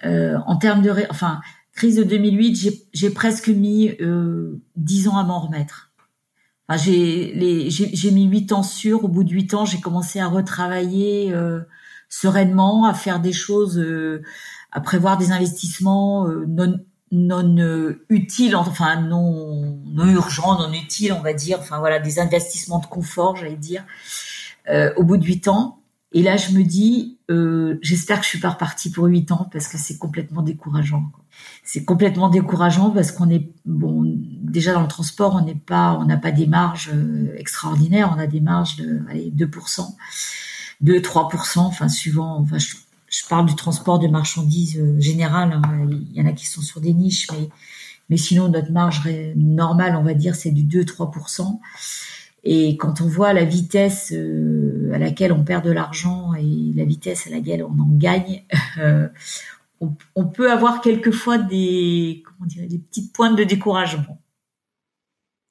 [0.04, 1.40] en termes de, enfin,
[1.76, 5.92] crise de 2008, j'ai presque mis euh, 10 ans à m'en remettre.
[6.68, 9.04] Enfin, j'ai mis 8 ans sur.
[9.04, 11.60] Au bout de 8 ans, j'ai commencé à retravailler euh,
[12.10, 14.24] sereinement, à faire des choses, euh,
[14.72, 16.80] à prévoir des investissements euh, non
[17.12, 21.60] non euh, utiles, enfin non non urgents, non utiles, on va dire.
[21.60, 23.86] Enfin voilà, des investissements de confort, j'allais dire.
[24.98, 25.80] au bout de 8 ans,
[26.16, 29.50] et là, je me dis, euh, j'espère que je suis pas repartie pour huit ans
[29.52, 31.12] parce que c'est complètement décourageant.
[31.66, 34.04] C'est complètement décourageant parce qu'on est bon
[34.42, 38.20] déjà dans le transport, on n'est pas, on n'a pas des marges euh, extraordinaires, on
[38.20, 39.94] a des marges de allez, 2%,
[40.80, 42.38] 2 3%, enfin suivant.
[42.40, 45.52] Enfin, je, parle du transport de marchandises euh, général.
[45.52, 45.88] Hein.
[45.90, 47.50] il y en a qui sont sur des niches, mais
[48.10, 49.02] mais sinon notre marge
[49.36, 51.60] normale, on va dire, c'est du 2-3%.
[52.46, 54.14] Et quand on voit la vitesse
[54.96, 58.44] à laquelle on perd de l'argent et la vitesse à laquelle on en gagne,
[58.80, 59.08] euh,
[60.16, 64.20] on, peut avoir quelquefois des, comment dire, des petites pointes de découragement.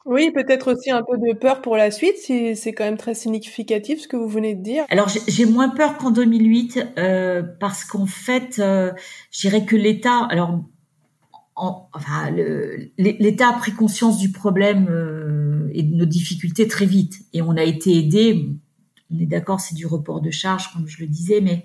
[0.06, 3.14] Oui, peut-être aussi un peu de peur pour la suite, si c'est quand même très
[3.14, 4.84] significatif ce que vous venez de dire.
[4.90, 8.92] Alors j'ai moins peur qu'en 2008 euh, parce qu'en fait, euh,
[9.30, 10.60] je dirais que l'État, alors
[11.56, 12.30] enfin,
[12.98, 17.56] l'État a pris conscience du problème euh, et de nos difficultés très vite, et on
[17.56, 18.48] a été aidé.
[19.10, 21.64] On est d'accord, c'est du report de charge, comme je le disais, mais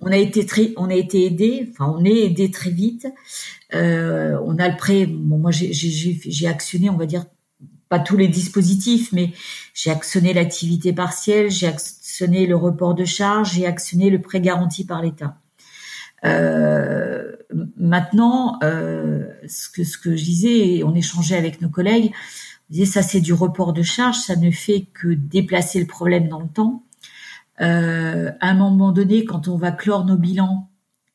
[0.00, 1.68] on a été très, on a été aidé.
[1.70, 3.06] Enfin, on est aidé très vite.
[3.74, 5.06] Euh, on a le prêt.
[5.06, 7.24] Bon, moi, j'ai actionné, on va dire,
[7.88, 9.32] pas tous les dispositifs, mais
[9.72, 14.84] j'ai actionné l'activité partielle, j'ai actionné le report de charge, j'ai actionné le prêt garanti
[14.84, 15.36] par l'État.
[16.24, 17.32] Euh,
[17.76, 22.12] maintenant, euh, ce que ce que je disais, on échangeait avec nos collègues,
[22.84, 26.48] ça c'est du report de charge, ça ne fait que déplacer le problème dans le
[26.48, 26.82] temps.
[27.60, 30.68] Euh, à un moment donné, quand on va clore nos bilans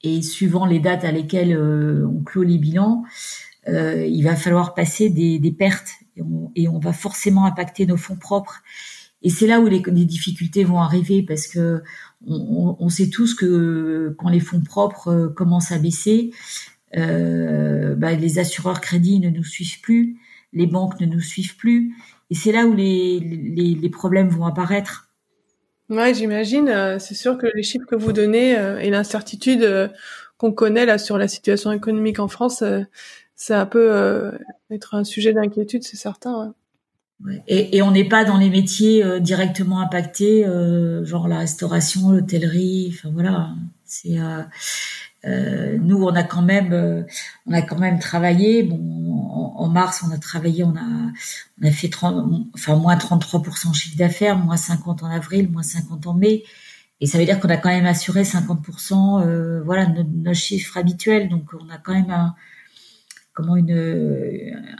[0.03, 3.03] et suivant les dates à lesquelles euh, on clôt les bilans,
[3.67, 5.91] euh, il va falloir passer des, des pertes
[6.55, 8.61] et on, va forcément impacter nos fonds propres.
[9.21, 11.81] Et c'est là où les, les, difficultés vont arriver parce que
[12.25, 16.31] on, on, sait tous que quand les fonds propres euh, commencent à baisser,
[16.97, 20.17] euh, bah, les assureurs crédits ne nous suivent plus,
[20.53, 21.95] les banques ne nous suivent plus,
[22.29, 25.09] et c'est là où les, les, les, problèmes vont apparaître.
[25.89, 26.99] Ouais, j'imagine.
[26.99, 29.91] C'est sûr que les chiffres que vous donnez et l'incertitude
[30.37, 32.63] qu'on connaît là sur la situation économique en France,
[33.35, 34.31] ça peut
[34.69, 36.53] être un sujet d'inquiétude, c'est certain.
[37.47, 42.11] Et, et, on n'est pas dans les métiers euh, directement impactés, euh, genre la restauration,
[42.11, 42.93] l'hôtellerie.
[42.93, 43.49] Enfin voilà,
[43.83, 44.41] c'est euh,
[45.25, 47.05] euh nous on a quand même
[47.45, 48.63] on a quand même travaillé.
[48.63, 48.77] Bon,
[49.55, 51.11] en, mars on a travaillé, on a
[51.61, 56.07] on a fait 30, enfin moins 33 chiffre d'affaires, moins 50 en avril, moins 50
[56.07, 56.43] en mai.
[57.01, 61.29] Et ça veut dire qu'on a quand même assuré 50% voilà nos, nos chiffres habituels.
[61.29, 62.35] Donc on a quand même un
[63.33, 63.71] comment une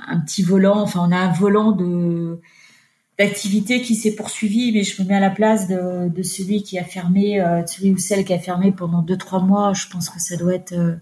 [0.08, 0.80] un petit volant.
[0.82, 2.42] Enfin, on a un volant de
[3.20, 6.80] d'activité qui s'est poursuivi, mais je me mets à la place de, de celui qui
[6.80, 9.74] a fermé, euh, celui ou celle qui a fermé pendant deux trois mois.
[9.74, 10.96] Je pense que ça doit être, euh,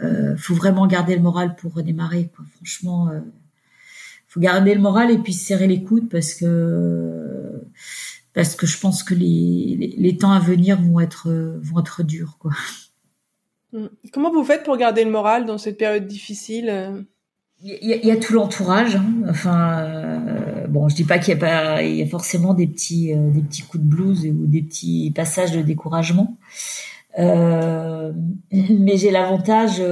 [0.00, 2.30] euh faut vraiment garder le moral pour redémarrer.
[2.36, 2.44] Quoi.
[2.54, 3.18] Franchement, euh,
[4.28, 7.64] faut garder le moral et puis serrer les coudes parce que
[8.32, 11.28] parce que je pense que les, les, les temps à venir vont être
[11.60, 12.52] vont être durs, quoi.
[13.72, 13.86] Mm.
[14.12, 17.06] Comment vous faites pour garder le moral dans cette période difficile?
[17.60, 18.96] Il y, a, tout l'entourage.
[18.96, 19.06] Hein.
[19.28, 23.12] Enfin, bon, je dis pas qu'il y a pas, il y a forcément des petits,
[23.12, 26.36] euh, des petits coups de blues ou des petits passages de découragement.
[27.18, 28.12] Euh,
[28.52, 29.82] mais j'ai l'avantage,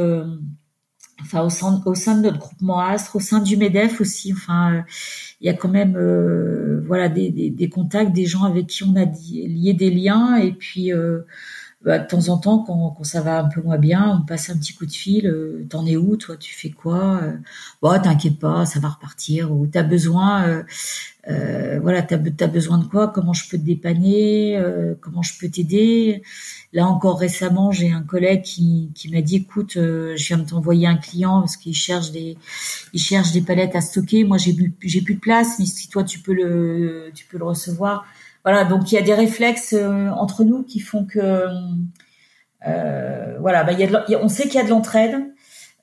[1.21, 4.33] enfin, au sein, au sein de notre groupement Astre, au sein du Medef aussi.
[4.33, 4.85] Enfin,
[5.41, 5.97] il y a quand même,
[6.87, 10.53] voilà, des, des, des, contacts, des gens avec qui on a lié des liens, et
[10.53, 10.91] puis
[11.85, 14.51] bah, de temps en temps, quand, quand, ça va un peu moins bien, on passe
[14.51, 15.27] un petit coup de fil.
[15.27, 17.37] Euh, T'en es où, toi Tu fais quoi euh,
[17.81, 19.53] Bon, t'inquiète pas, ça va repartir.
[19.53, 20.63] Ou t'as besoin, euh,
[21.29, 25.37] euh voilà, t'as as besoin de quoi Comment je peux te dépanner euh, Comment je
[25.39, 26.23] peux t'aider?
[26.73, 30.87] Là encore récemment, j'ai un collègue qui, qui m'a dit, écoute, je viens de t'envoyer
[30.87, 32.39] un client parce qu'il cherche des,
[32.93, 34.25] il cherche des palettes à stocker.
[34.25, 37.45] Moi, j'ai j'ai plus de place, mais si toi tu peux le, tu peux le
[37.45, 38.07] recevoir
[38.45, 41.47] voilà, donc il y a des réflexes euh, entre nous qui font que
[42.67, 45.33] euh, voilà, bah, y a on sait qu'il y a de l'entraide.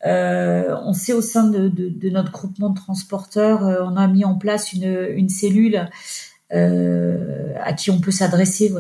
[0.06, 4.08] Euh, on sait au sein de, de, de, notre groupement de transporteurs, euh, on a
[4.08, 5.90] mis en place une, une cellule
[6.54, 8.74] euh, à qui on peut s'adresser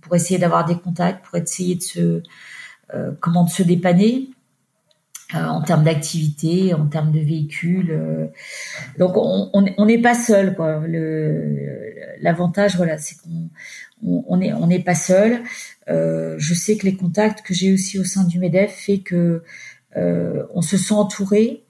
[0.00, 2.22] pour essayer d'avoir des contacts, pour essayer de se
[3.20, 4.30] comment de se dépanner.
[5.34, 7.90] Euh, en termes d'activité, en termes de véhicules.
[7.90, 8.28] Euh,
[8.98, 10.82] donc on n'est pas seul quoi.
[12.22, 13.50] L'avantage voilà, c'est qu'on
[14.02, 15.42] on, est on n'est pas seul.
[15.90, 19.42] Euh, je sais que les contacts que j'ai aussi au sein du Medef fait que
[19.94, 21.62] on se sent entouré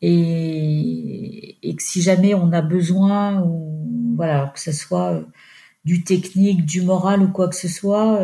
[0.00, 5.20] et, et, que si jamais on a besoin ou voilà que ce soit
[5.84, 8.20] du technique, du moral ou quoi que ce soit,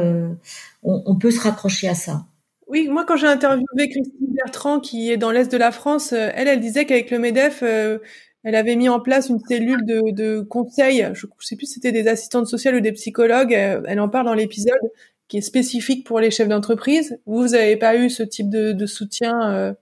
[0.84, 2.24] on, on peut se raccrocher à ça.
[2.70, 6.30] Oui, moi quand j'ai interviewé Christine Bertrand qui est dans l'est de la France, euh,
[6.36, 7.98] elle, elle disait qu'avec le Medef, euh,
[8.44, 11.04] elle avait mis en place une cellule de, conseil.
[11.14, 13.54] Je ne sais plus si c'était des assistantes sociales ou des psychologues.
[13.54, 14.78] Euh, elle en parle dans l'épisode
[15.26, 17.18] qui est spécifique pour les chefs d'entreprise.
[17.26, 19.74] Vous, vous n'avez pas eu ce type de soutien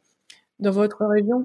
[0.58, 1.44] dans votre région?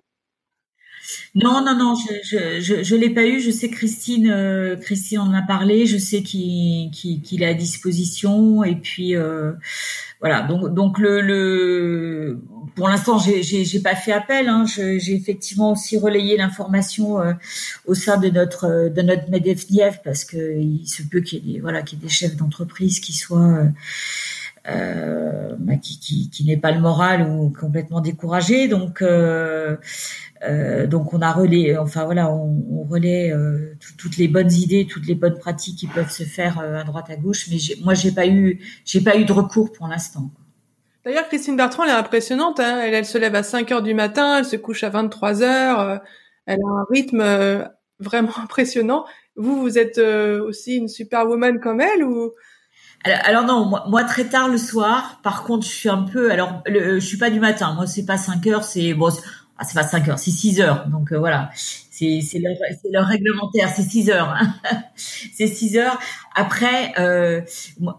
[1.36, 3.40] Non, non, non, je je, je, l'ai pas eu.
[3.40, 5.86] Je sais Christine, Christine en a parlé.
[5.86, 8.64] Je sais qu'il qu'il est à disposition.
[8.64, 9.16] Et puis
[10.24, 12.40] voilà, donc donc le, le
[12.78, 14.48] pour l'instant j'ai pas fait appel.
[14.48, 17.34] Hein, j'ai effectivement aussi relayé l'information euh,
[17.86, 21.54] au sein de notre de notre Medefniev parce que il se peut qu'il y ait
[21.56, 23.68] des, voilà qu'il y ait des chefs d'entreprise qui soient euh,
[24.66, 28.68] bah, qui, qui, qui n'aient pas le moral ou complètement découragés.
[28.68, 29.78] Donc euh,
[30.44, 33.34] euh, donc on a relais, enfin voilà, on, on relaie
[33.98, 37.16] toutes les bonnes idées, toutes les bonnes pratiques qui peuvent se faire à droite à
[37.16, 37.48] gauche.
[37.50, 40.32] Mais moi j'ai pas eu, j'ai pas eu de recours pour l'instant.
[41.06, 42.62] D'ailleurs, Christine Bertrand, elle est impressionnante.
[42.62, 45.44] Hein elle, elle, se lève à 5 heures du matin, elle se couche à 23
[45.44, 46.02] heures.
[46.46, 49.06] elle a un rythme vraiment impressionnant.
[49.36, 52.32] Vous, vous êtes aussi une superwoman comme elle ou
[53.04, 55.20] alors, non, moi, très tard le soir.
[55.24, 56.32] Par contre, je suis un peu.
[56.32, 57.74] Alors, le, je suis pas du matin.
[57.74, 58.64] Moi, c'est pas 5 heures.
[58.64, 59.10] C'est bon
[59.58, 60.88] ah, c'est pas 5 heures, c'est 6 heures.
[60.88, 61.50] Donc euh, voilà,
[61.92, 62.20] c'est
[62.92, 64.36] leur, réglementaire, c'est 6 heures.
[64.96, 66.00] C'est 6 heures.
[66.36, 67.42] Après, euh,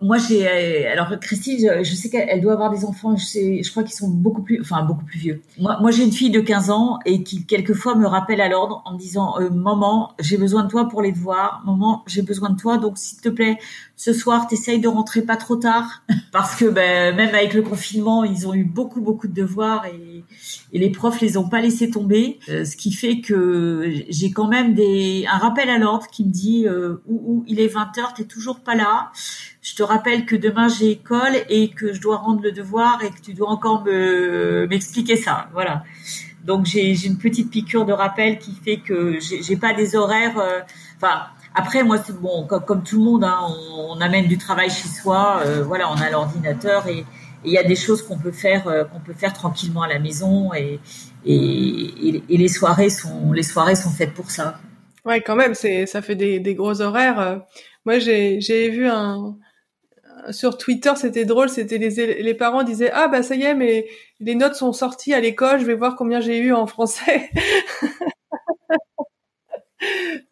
[0.01, 3.17] moi j'ai euh, alors Christine, je, sais qu'elle doit avoir des enfants.
[3.17, 5.43] Je sais, je crois qu'ils sont beaucoup plus, enfin beaucoup plus vieux.
[5.59, 8.83] Moi, moi j'ai une fille de 15 ans et qui quelquefois me rappelle à l'ordre
[8.85, 11.63] en me disant euh, maman, j'ai besoin de toi pour les devoirs.
[11.65, 13.59] Maman, j'ai besoin de toi, donc s'il te plaît,
[13.97, 18.25] ce soir, t'essayes de rentrer pas trop tard parce que ben, même avec le confinement,
[18.25, 20.25] ils ont eu beaucoup beaucoup de devoirs et,
[20.73, 24.75] les profs les ont pas laissés tomber, euh, ce qui fait que j'ai quand même
[24.75, 28.75] des un rappel à l'ordre qui me dit euh, où, il est 20h, toujours pas
[28.75, 29.11] là.
[29.63, 33.11] Je te rappelle que demain j'ai école et que je dois rendre le devoir et
[33.11, 35.49] que tu dois encore me m'expliquer ça.
[35.53, 35.85] Voilà.
[36.45, 40.39] Donc j'ai une petite piqûre de rappel qui fait que j'ai pas des horaires.
[40.39, 40.61] Euh,
[41.55, 43.39] après, moi, c'est bon, comme, tout le monde, hein,
[43.89, 45.43] on, amène du travail chez soi.
[45.65, 47.05] voilà, on a l'ordinateur et
[47.45, 50.53] il y a des choses qu'on peut faire, qu'on peut faire tranquillement à la maison
[50.53, 50.81] et,
[51.25, 54.59] et, les soirées sont, les soirées sont faites pour ça.
[55.05, 57.43] Ouais, quand même, ça fait des gros horaires.
[57.85, 59.37] Moi, j'ai, vu un,
[60.31, 63.87] sur Twitter, c'était drôle, c'était les, les parents disaient ah bah ça y est, mais
[64.21, 67.31] les notes sont sorties à l'école, je vais voir combien j'ai eu en français.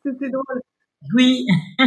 [0.04, 0.62] c'était drôle.
[1.14, 1.46] Oui.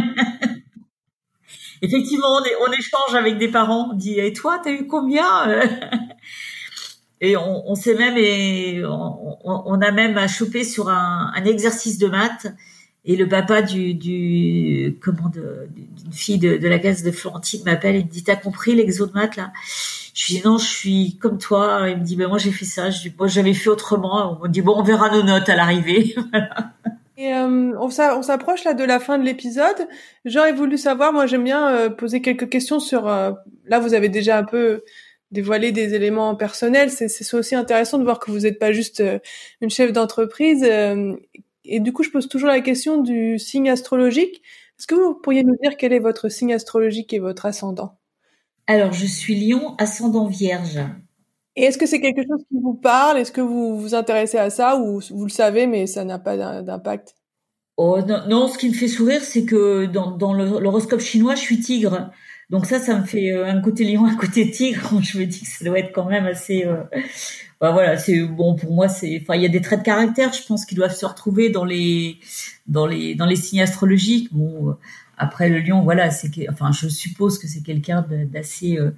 [1.82, 2.28] Effectivement,
[2.60, 3.90] on, échange avec des parents.
[3.90, 5.60] On dit et toi, t'as eu combien?
[7.22, 12.08] Et on, on sait même et on, a même à choper sur un exercice de
[12.08, 12.46] maths
[13.06, 17.96] et le papa du, du comment d'une fille de, de, la classe de Florentine m'appelle
[17.96, 19.52] et me dit t'as compris l'exo de maths là?
[20.12, 22.64] Je lui dis non je suis comme toi il me dit ben moi j'ai fait
[22.64, 25.48] ça je dis moi j'avais fait autrement on me dit bon on verra nos notes
[25.48, 26.14] à l'arrivée
[27.18, 29.88] Et euh, on s'approche là de la fin de l'épisode.
[30.26, 33.08] J'aurais voulu savoir, moi j'aime bien euh, poser quelques questions sur.
[33.08, 33.32] Euh,
[33.64, 34.84] là, vous avez déjà un peu
[35.30, 36.90] dévoilé des éléments personnels.
[36.90, 39.02] C'est aussi intéressant de voir que vous n'êtes pas juste
[39.62, 40.64] une chef d'entreprise
[41.68, 44.42] et du coup, je pose toujours la question du signe astrologique.
[44.78, 47.98] Est-ce que vous pourriez nous dire quel est votre signe astrologique et votre ascendant?
[48.66, 50.78] Alors, je suis lion, ascendant vierge.
[51.54, 53.18] Et est-ce que c'est quelque chose qui vous parle?
[53.18, 56.36] Est-ce que vous vous intéressez à ça ou vous le savez mais ça n'a pas
[56.62, 57.14] d'impact?
[57.78, 61.60] Oh non, ce qui me fait sourire, c'est que dans, dans l'horoscope chinois, je suis
[61.60, 62.10] tigre.
[62.50, 65.00] Donc ça, ça me fait euh, un côté lion, un côté tigre.
[65.02, 66.82] Je me dis que ça doit être quand même assez euh,
[67.60, 68.88] bah voilà, c'est bon pour moi.
[68.88, 71.48] C'est, enfin, il y a des traits de caractère, je pense, qui doivent se retrouver
[71.48, 72.18] dans les,
[72.66, 74.28] dans les, dans les signes astrologiques.
[74.32, 74.76] Bon,
[75.16, 78.90] après le lion, voilà, c'est, enfin, je suppose que c'est quelqu'un d'assez euh,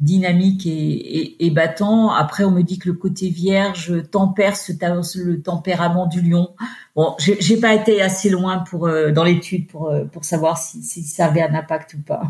[0.00, 2.10] dynamique et, et, battant.
[2.10, 4.72] Après, on me dit que le côté vierge tempère ce,
[5.18, 6.54] le tempérament du lion.
[6.96, 10.82] Bon, j'ai pas été assez loin pour euh, dans l'étude pour euh, pour savoir si,
[10.82, 12.22] si ça avait un impact ou pas.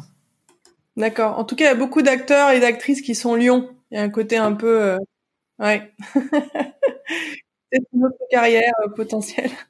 [1.00, 1.38] D'accord.
[1.38, 3.70] En tout cas, il y a beaucoup d'acteurs et d'actrices qui sont lions.
[3.90, 4.96] Il y a un côté un peu
[5.60, 5.92] Ouais.
[7.72, 9.50] c'est une autre carrière euh, potentielle.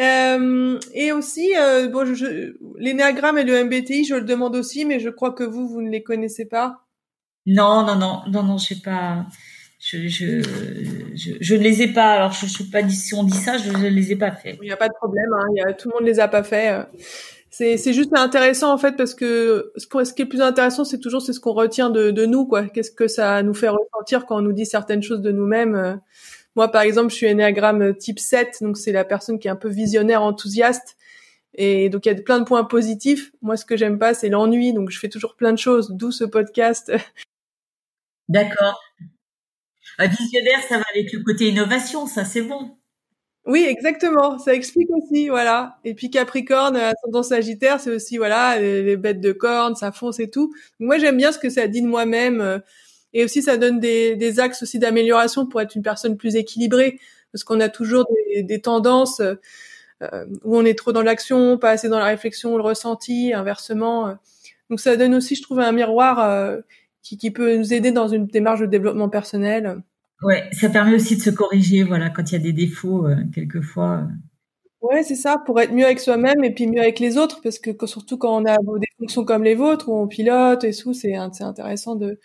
[0.00, 4.98] Euh, et aussi, euh, bon, je, l'énéagramme et le MBTI, je le demande aussi, mais
[4.98, 6.80] je crois que vous, vous ne les connaissez pas.
[7.46, 9.24] Non, non, non, non, non, je sais pas.
[9.78, 10.42] Je, je,
[11.14, 12.14] je, ne les ai pas.
[12.14, 14.58] Alors, je, ne sais pas si on dit ça, je ne les ai pas fait.
[14.60, 15.32] Il n'y a pas de problème.
[15.32, 16.76] Hein, y a, tout le monde les a pas fait.
[17.56, 21.32] C'est, juste intéressant en fait parce que ce, qui est plus intéressant, c'est toujours c'est
[21.32, 22.66] ce qu'on retient de, nous, quoi.
[22.66, 25.76] Qu'est-ce que ça nous fait ressentir quand on nous dit certaines choses de nous-mêmes.
[25.76, 25.94] Euh.
[26.56, 29.56] Moi, par exemple, je suis ennéagramme type 7, donc c'est la personne qui est un
[29.56, 30.96] peu visionnaire, enthousiaste.
[31.54, 33.30] Et donc il y a plein de points positifs.
[33.40, 34.72] Moi, ce que j'aime pas, c'est l'ennui.
[34.72, 36.90] Donc je fais toujours plein de choses, d'où ce podcast.
[38.28, 38.82] D'accord.
[40.00, 42.76] Visionnaire, ça va avec le côté innovation, ça c'est bon.
[43.46, 44.38] Oui, exactement.
[44.38, 45.78] Ça explique aussi, voilà.
[45.84, 50.30] Et puis Capricorne, ascendant Sagittaire, c'est aussi voilà les, bêtes de cornes, ça fonce et
[50.30, 50.54] tout.
[50.78, 52.40] moi, j'aime bien ce que ça dit de moi-même.
[52.40, 52.58] Euh,
[53.12, 56.98] et aussi, ça donne des, axes aussi d'amélioration pour être une personne plus équilibrée,
[57.32, 58.06] parce qu'on a toujours
[58.42, 59.36] des, tendances euh,
[60.44, 64.16] où on est trop dans l'action, pas assez dans la réflexion, le ressenti, inversement.
[64.70, 66.60] Donc ça donne aussi, je trouve, un miroir euh,
[67.02, 69.82] qui, qui peut nous aider dans une démarche de développement personnel.
[70.22, 73.16] Ouais, ça permet aussi de se corriger, voilà, quand il y a des défauts, euh,
[73.34, 74.00] quelquefois.
[74.00, 74.06] Euh.
[74.80, 77.58] Ouais, c'est ça, pour être mieux avec soi-même et puis mieux avec les autres, parce
[77.58, 80.92] que, surtout quand on a des fonctions comme les vôtres, où on pilote et tout,
[80.92, 82.18] c'est intéressant de,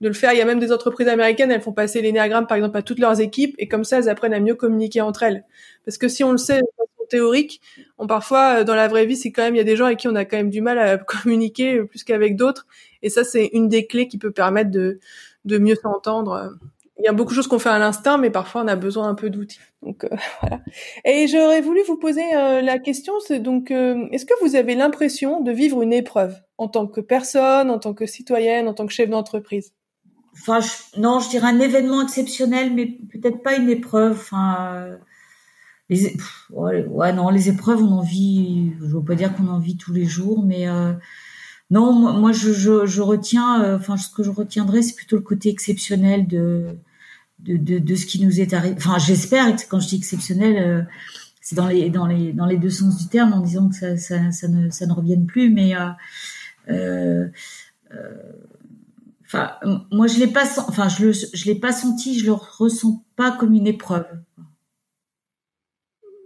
[0.00, 0.32] de le faire.
[0.32, 2.98] Il y a même des entreprises américaines, elles font passer l'énéagramme, par exemple, à toutes
[2.98, 5.44] leurs équipes, et comme ça, elles apprennent à mieux communiquer entre elles.
[5.84, 7.60] Parce que si on le sait de façon théorique,
[7.98, 9.86] on parfois, euh, dans la vraie vie, c'est quand même, il y a des gens
[9.86, 12.66] avec qui on a quand même du mal à communiquer plus qu'avec d'autres.
[13.02, 15.00] Et ça, c'est une des clés qui peut permettre de,
[15.44, 16.58] de mieux s'entendre
[17.00, 19.08] il y a beaucoup de choses qu'on fait à l'instinct, mais parfois on a besoin
[19.08, 19.60] un peu d'outils.
[19.82, 20.08] Donc euh,
[20.40, 20.60] voilà.
[21.04, 24.74] Et j'aurais voulu vous poser euh, la question, c'est donc, euh, est-ce que vous avez
[24.74, 28.86] l'impression de vivre une épreuve en tant que personne, en tant que citoyenne, en tant
[28.86, 29.72] que chef d'entreprise?
[30.34, 30.60] Enfin,
[30.96, 34.12] non, je dirais un événement exceptionnel, mais peut-être pas une épreuve.
[34.12, 34.98] Enfin,
[35.88, 36.14] les,
[36.50, 38.72] ouais, non, les épreuves, on en vit.
[38.80, 40.66] Je veux pas dire qu'on en vit tous les jours, mais
[41.70, 43.74] non, moi, je, je, je retiens.
[43.74, 46.78] Enfin, ce que je retiendrai, c'est plutôt le côté exceptionnel de
[47.44, 48.74] de, de, de, ce qui nous est arrivé.
[48.76, 50.82] Enfin, j'espère que quand je dis exceptionnel, euh,
[51.40, 53.96] c'est dans les dans les dans les deux sens du terme, en disant que ça
[53.96, 55.50] ça, ça ne ça ne revienne plus.
[55.50, 55.90] Mais euh,
[56.68, 57.28] euh,
[59.24, 59.52] enfin,
[59.90, 63.30] moi je l'ai pas enfin je le je l'ai pas senti, je le ressens pas
[63.32, 64.06] comme une épreuve.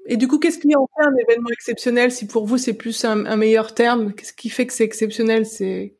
[0.07, 2.13] Et du coup, qu'est-ce qui en fait un événement exceptionnel?
[2.13, 5.47] Si pour vous c'est plus un, un meilleur terme, qu'est-ce qui fait que c'est exceptionnel?
[5.47, 5.97] C'est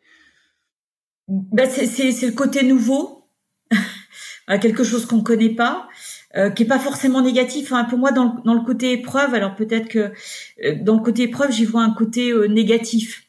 [1.29, 3.27] ben c'est c'est le côté nouveau.
[4.47, 5.89] Quelque chose qu'on connaît pas.
[6.37, 7.73] euh, qui est pas forcément négatif.
[7.73, 7.85] Hein.
[7.85, 10.13] Pour moi, dans le, côté épreuve, alors peut-être que
[10.65, 13.23] euh, dans le côté épreuve, j'y vois un côté euh, négatif.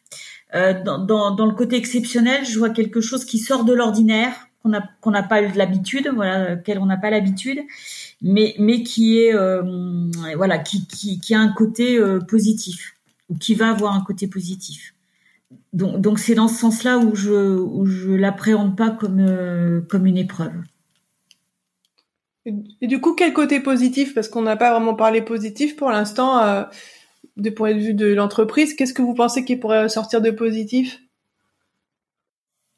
[0.53, 4.31] Dans, le côté exceptionnel, je vois quelque chose qui sort de l'ordinaire,
[4.63, 7.59] qu'on n'a qu'on n'a pas l'habitude, voilà, qu'elle on n'a pas l'habitude,
[8.21, 9.33] mais mais qui est
[10.37, 11.99] voilà, qui, qui qui a un côté
[12.29, 12.95] positif
[13.27, 14.93] ou qui va avoir un côté positif.
[15.73, 20.17] Donc donc c'est dans ce sens-là où je où je l'appréhende pas comme comme une
[20.17, 20.53] épreuve.
[22.45, 24.13] Et du coup, quel côté positif?
[24.13, 26.63] Parce qu'on n'a pas vraiment parlé positif pour l'instant, euh,
[27.37, 28.75] de point de vue de l'entreprise.
[28.75, 30.99] Qu'est-ce que vous pensez qui pourrait sortir de positif?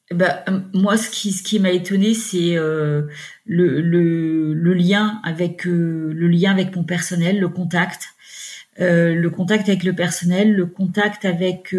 [0.10, 3.04] Eh ben, euh, moi, ce qui, m'a étonné, c'est euh,
[3.46, 3.82] le,
[4.74, 8.08] lien avec le lien avec mon personnel, le contact,
[8.78, 11.76] le contact avec le personnel, le contact avec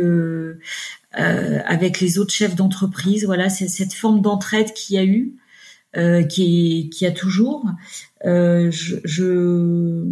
[1.12, 3.24] avec les autres chefs d'entreprise.
[3.24, 5.32] Voilà, c'est cette forme d'entraide qu'il y a eu.
[5.96, 7.64] Euh, qui, qui a toujours.
[8.26, 10.04] Euh, je, je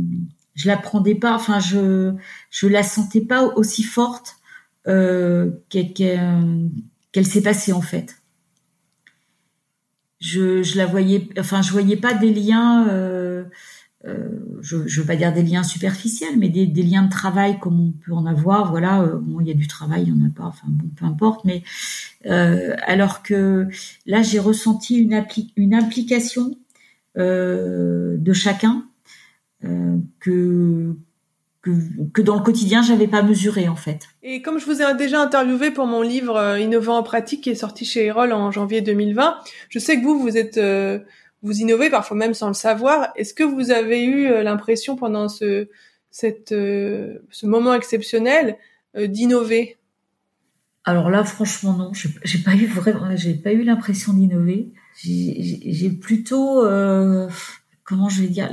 [0.55, 2.15] je l'apprendais pas, enfin je
[2.49, 4.37] je la sentais pas aussi forte
[4.89, 8.23] euh, qu'elle s'est passée en fait.
[10.19, 12.87] Je, je la voyais, enfin je voyais pas des liens
[14.07, 14.29] euh,
[14.61, 17.93] je ne veux pas dire des liens superficiels, mais des, liens de travail comme on
[17.93, 18.71] peut en avoir.
[18.71, 20.89] Voilà, euh, bon, il y a du travail, il n'y en a pas, enfin bon,
[20.97, 21.45] peu importe.
[21.45, 21.63] Mais
[22.27, 23.67] euh, alors que
[24.07, 26.57] là, j'ai ressenti une, implication
[27.17, 28.85] de chacun
[30.21, 30.95] que,
[31.63, 34.09] que, dans le quotidien, j'avais pas mesuré en fait.
[34.23, 37.57] Et comme je vous ai déjà interviewé pour mon livre Innovant en pratique qui est
[37.57, 39.39] sorti chez Erol en janvier 2020,
[39.71, 40.61] je sais que vous, vous êtes
[41.43, 43.09] vous innovez parfois même sans le savoir.
[43.17, 45.69] Est-ce que vous avez eu euh, l'impression pendant ce
[46.11, 48.57] cette euh, ce moment exceptionnel
[48.97, 49.77] euh, d'innover?
[50.85, 54.73] Alors là, franchement non, j'ai pas eu vraiment, j'ai pas eu l'impression d'innover.
[54.95, 56.63] J'ai plutôt
[57.85, 58.49] comment je vais dire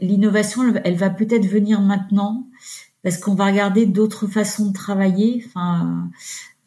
[0.00, 2.48] l'innovation, elle, va peut-être venir maintenant
[3.02, 5.44] parce qu'on va regarder d'autres façons de travailler.
[5.46, 6.08] Enfin,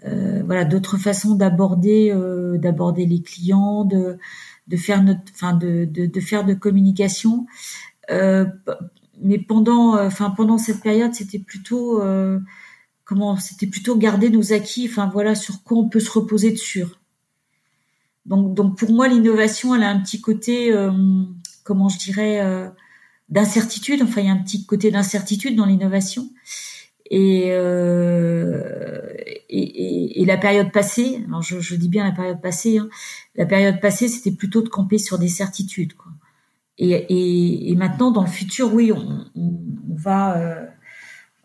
[0.04, 2.14] voilà, d'autres façons d'aborder
[2.60, 4.20] d'aborder les clients, de
[4.68, 7.46] de faire notre, enfin de, de, de faire de communication.
[8.10, 8.46] Euh,
[9.22, 12.40] mais pendant, euh, enfin pendant cette période, c'était plutôt euh,
[13.04, 14.88] comment, c'était plutôt garder nos acquis.
[14.90, 16.86] Enfin voilà, sur quoi on peut se reposer dessus.
[18.26, 20.92] Donc, donc pour moi, l'innovation, elle a un petit côté, euh,
[21.64, 22.70] comment je dirais, euh,
[23.30, 24.02] d'incertitude.
[24.04, 26.30] Enfin, il y a un petit côté d'incertitude dans l'innovation.
[27.10, 29.14] Et, euh,
[29.50, 32.90] et, et, et, la période passée, alors je, je, dis bien la période passée, hein,
[33.36, 35.94] la période passée c'était plutôt de camper sur des certitudes.
[35.94, 36.12] Quoi.
[36.78, 40.66] Et, et, maintenant dans le futur, oui, on, on, on va, euh,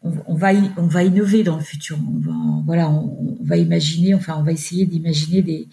[0.02, 1.98] on, va, on va innover dans le futur.
[2.06, 5.68] On va, voilà, on, va imaginer, enfin, on va essayer d'imaginer des,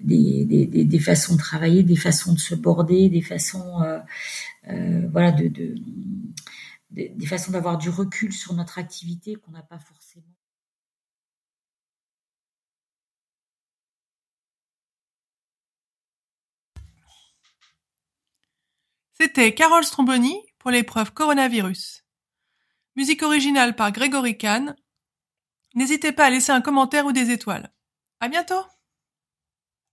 [0.00, 3.98] des, des, des, façons de travailler, des façons de se border, des façons, euh,
[4.70, 5.74] euh voilà, de, de
[6.92, 10.26] des, façons d'avoir du recul sur notre activité qu'on n'a pas forcément.
[19.14, 22.04] C'était Carole Stromboni pour l'épreuve coronavirus.
[22.96, 24.76] Musique originale par Grégory Kahn.
[25.74, 27.72] N'hésitez pas à laisser un commentaire ou des étoiles.
[28.20, 28.64] À bientôt!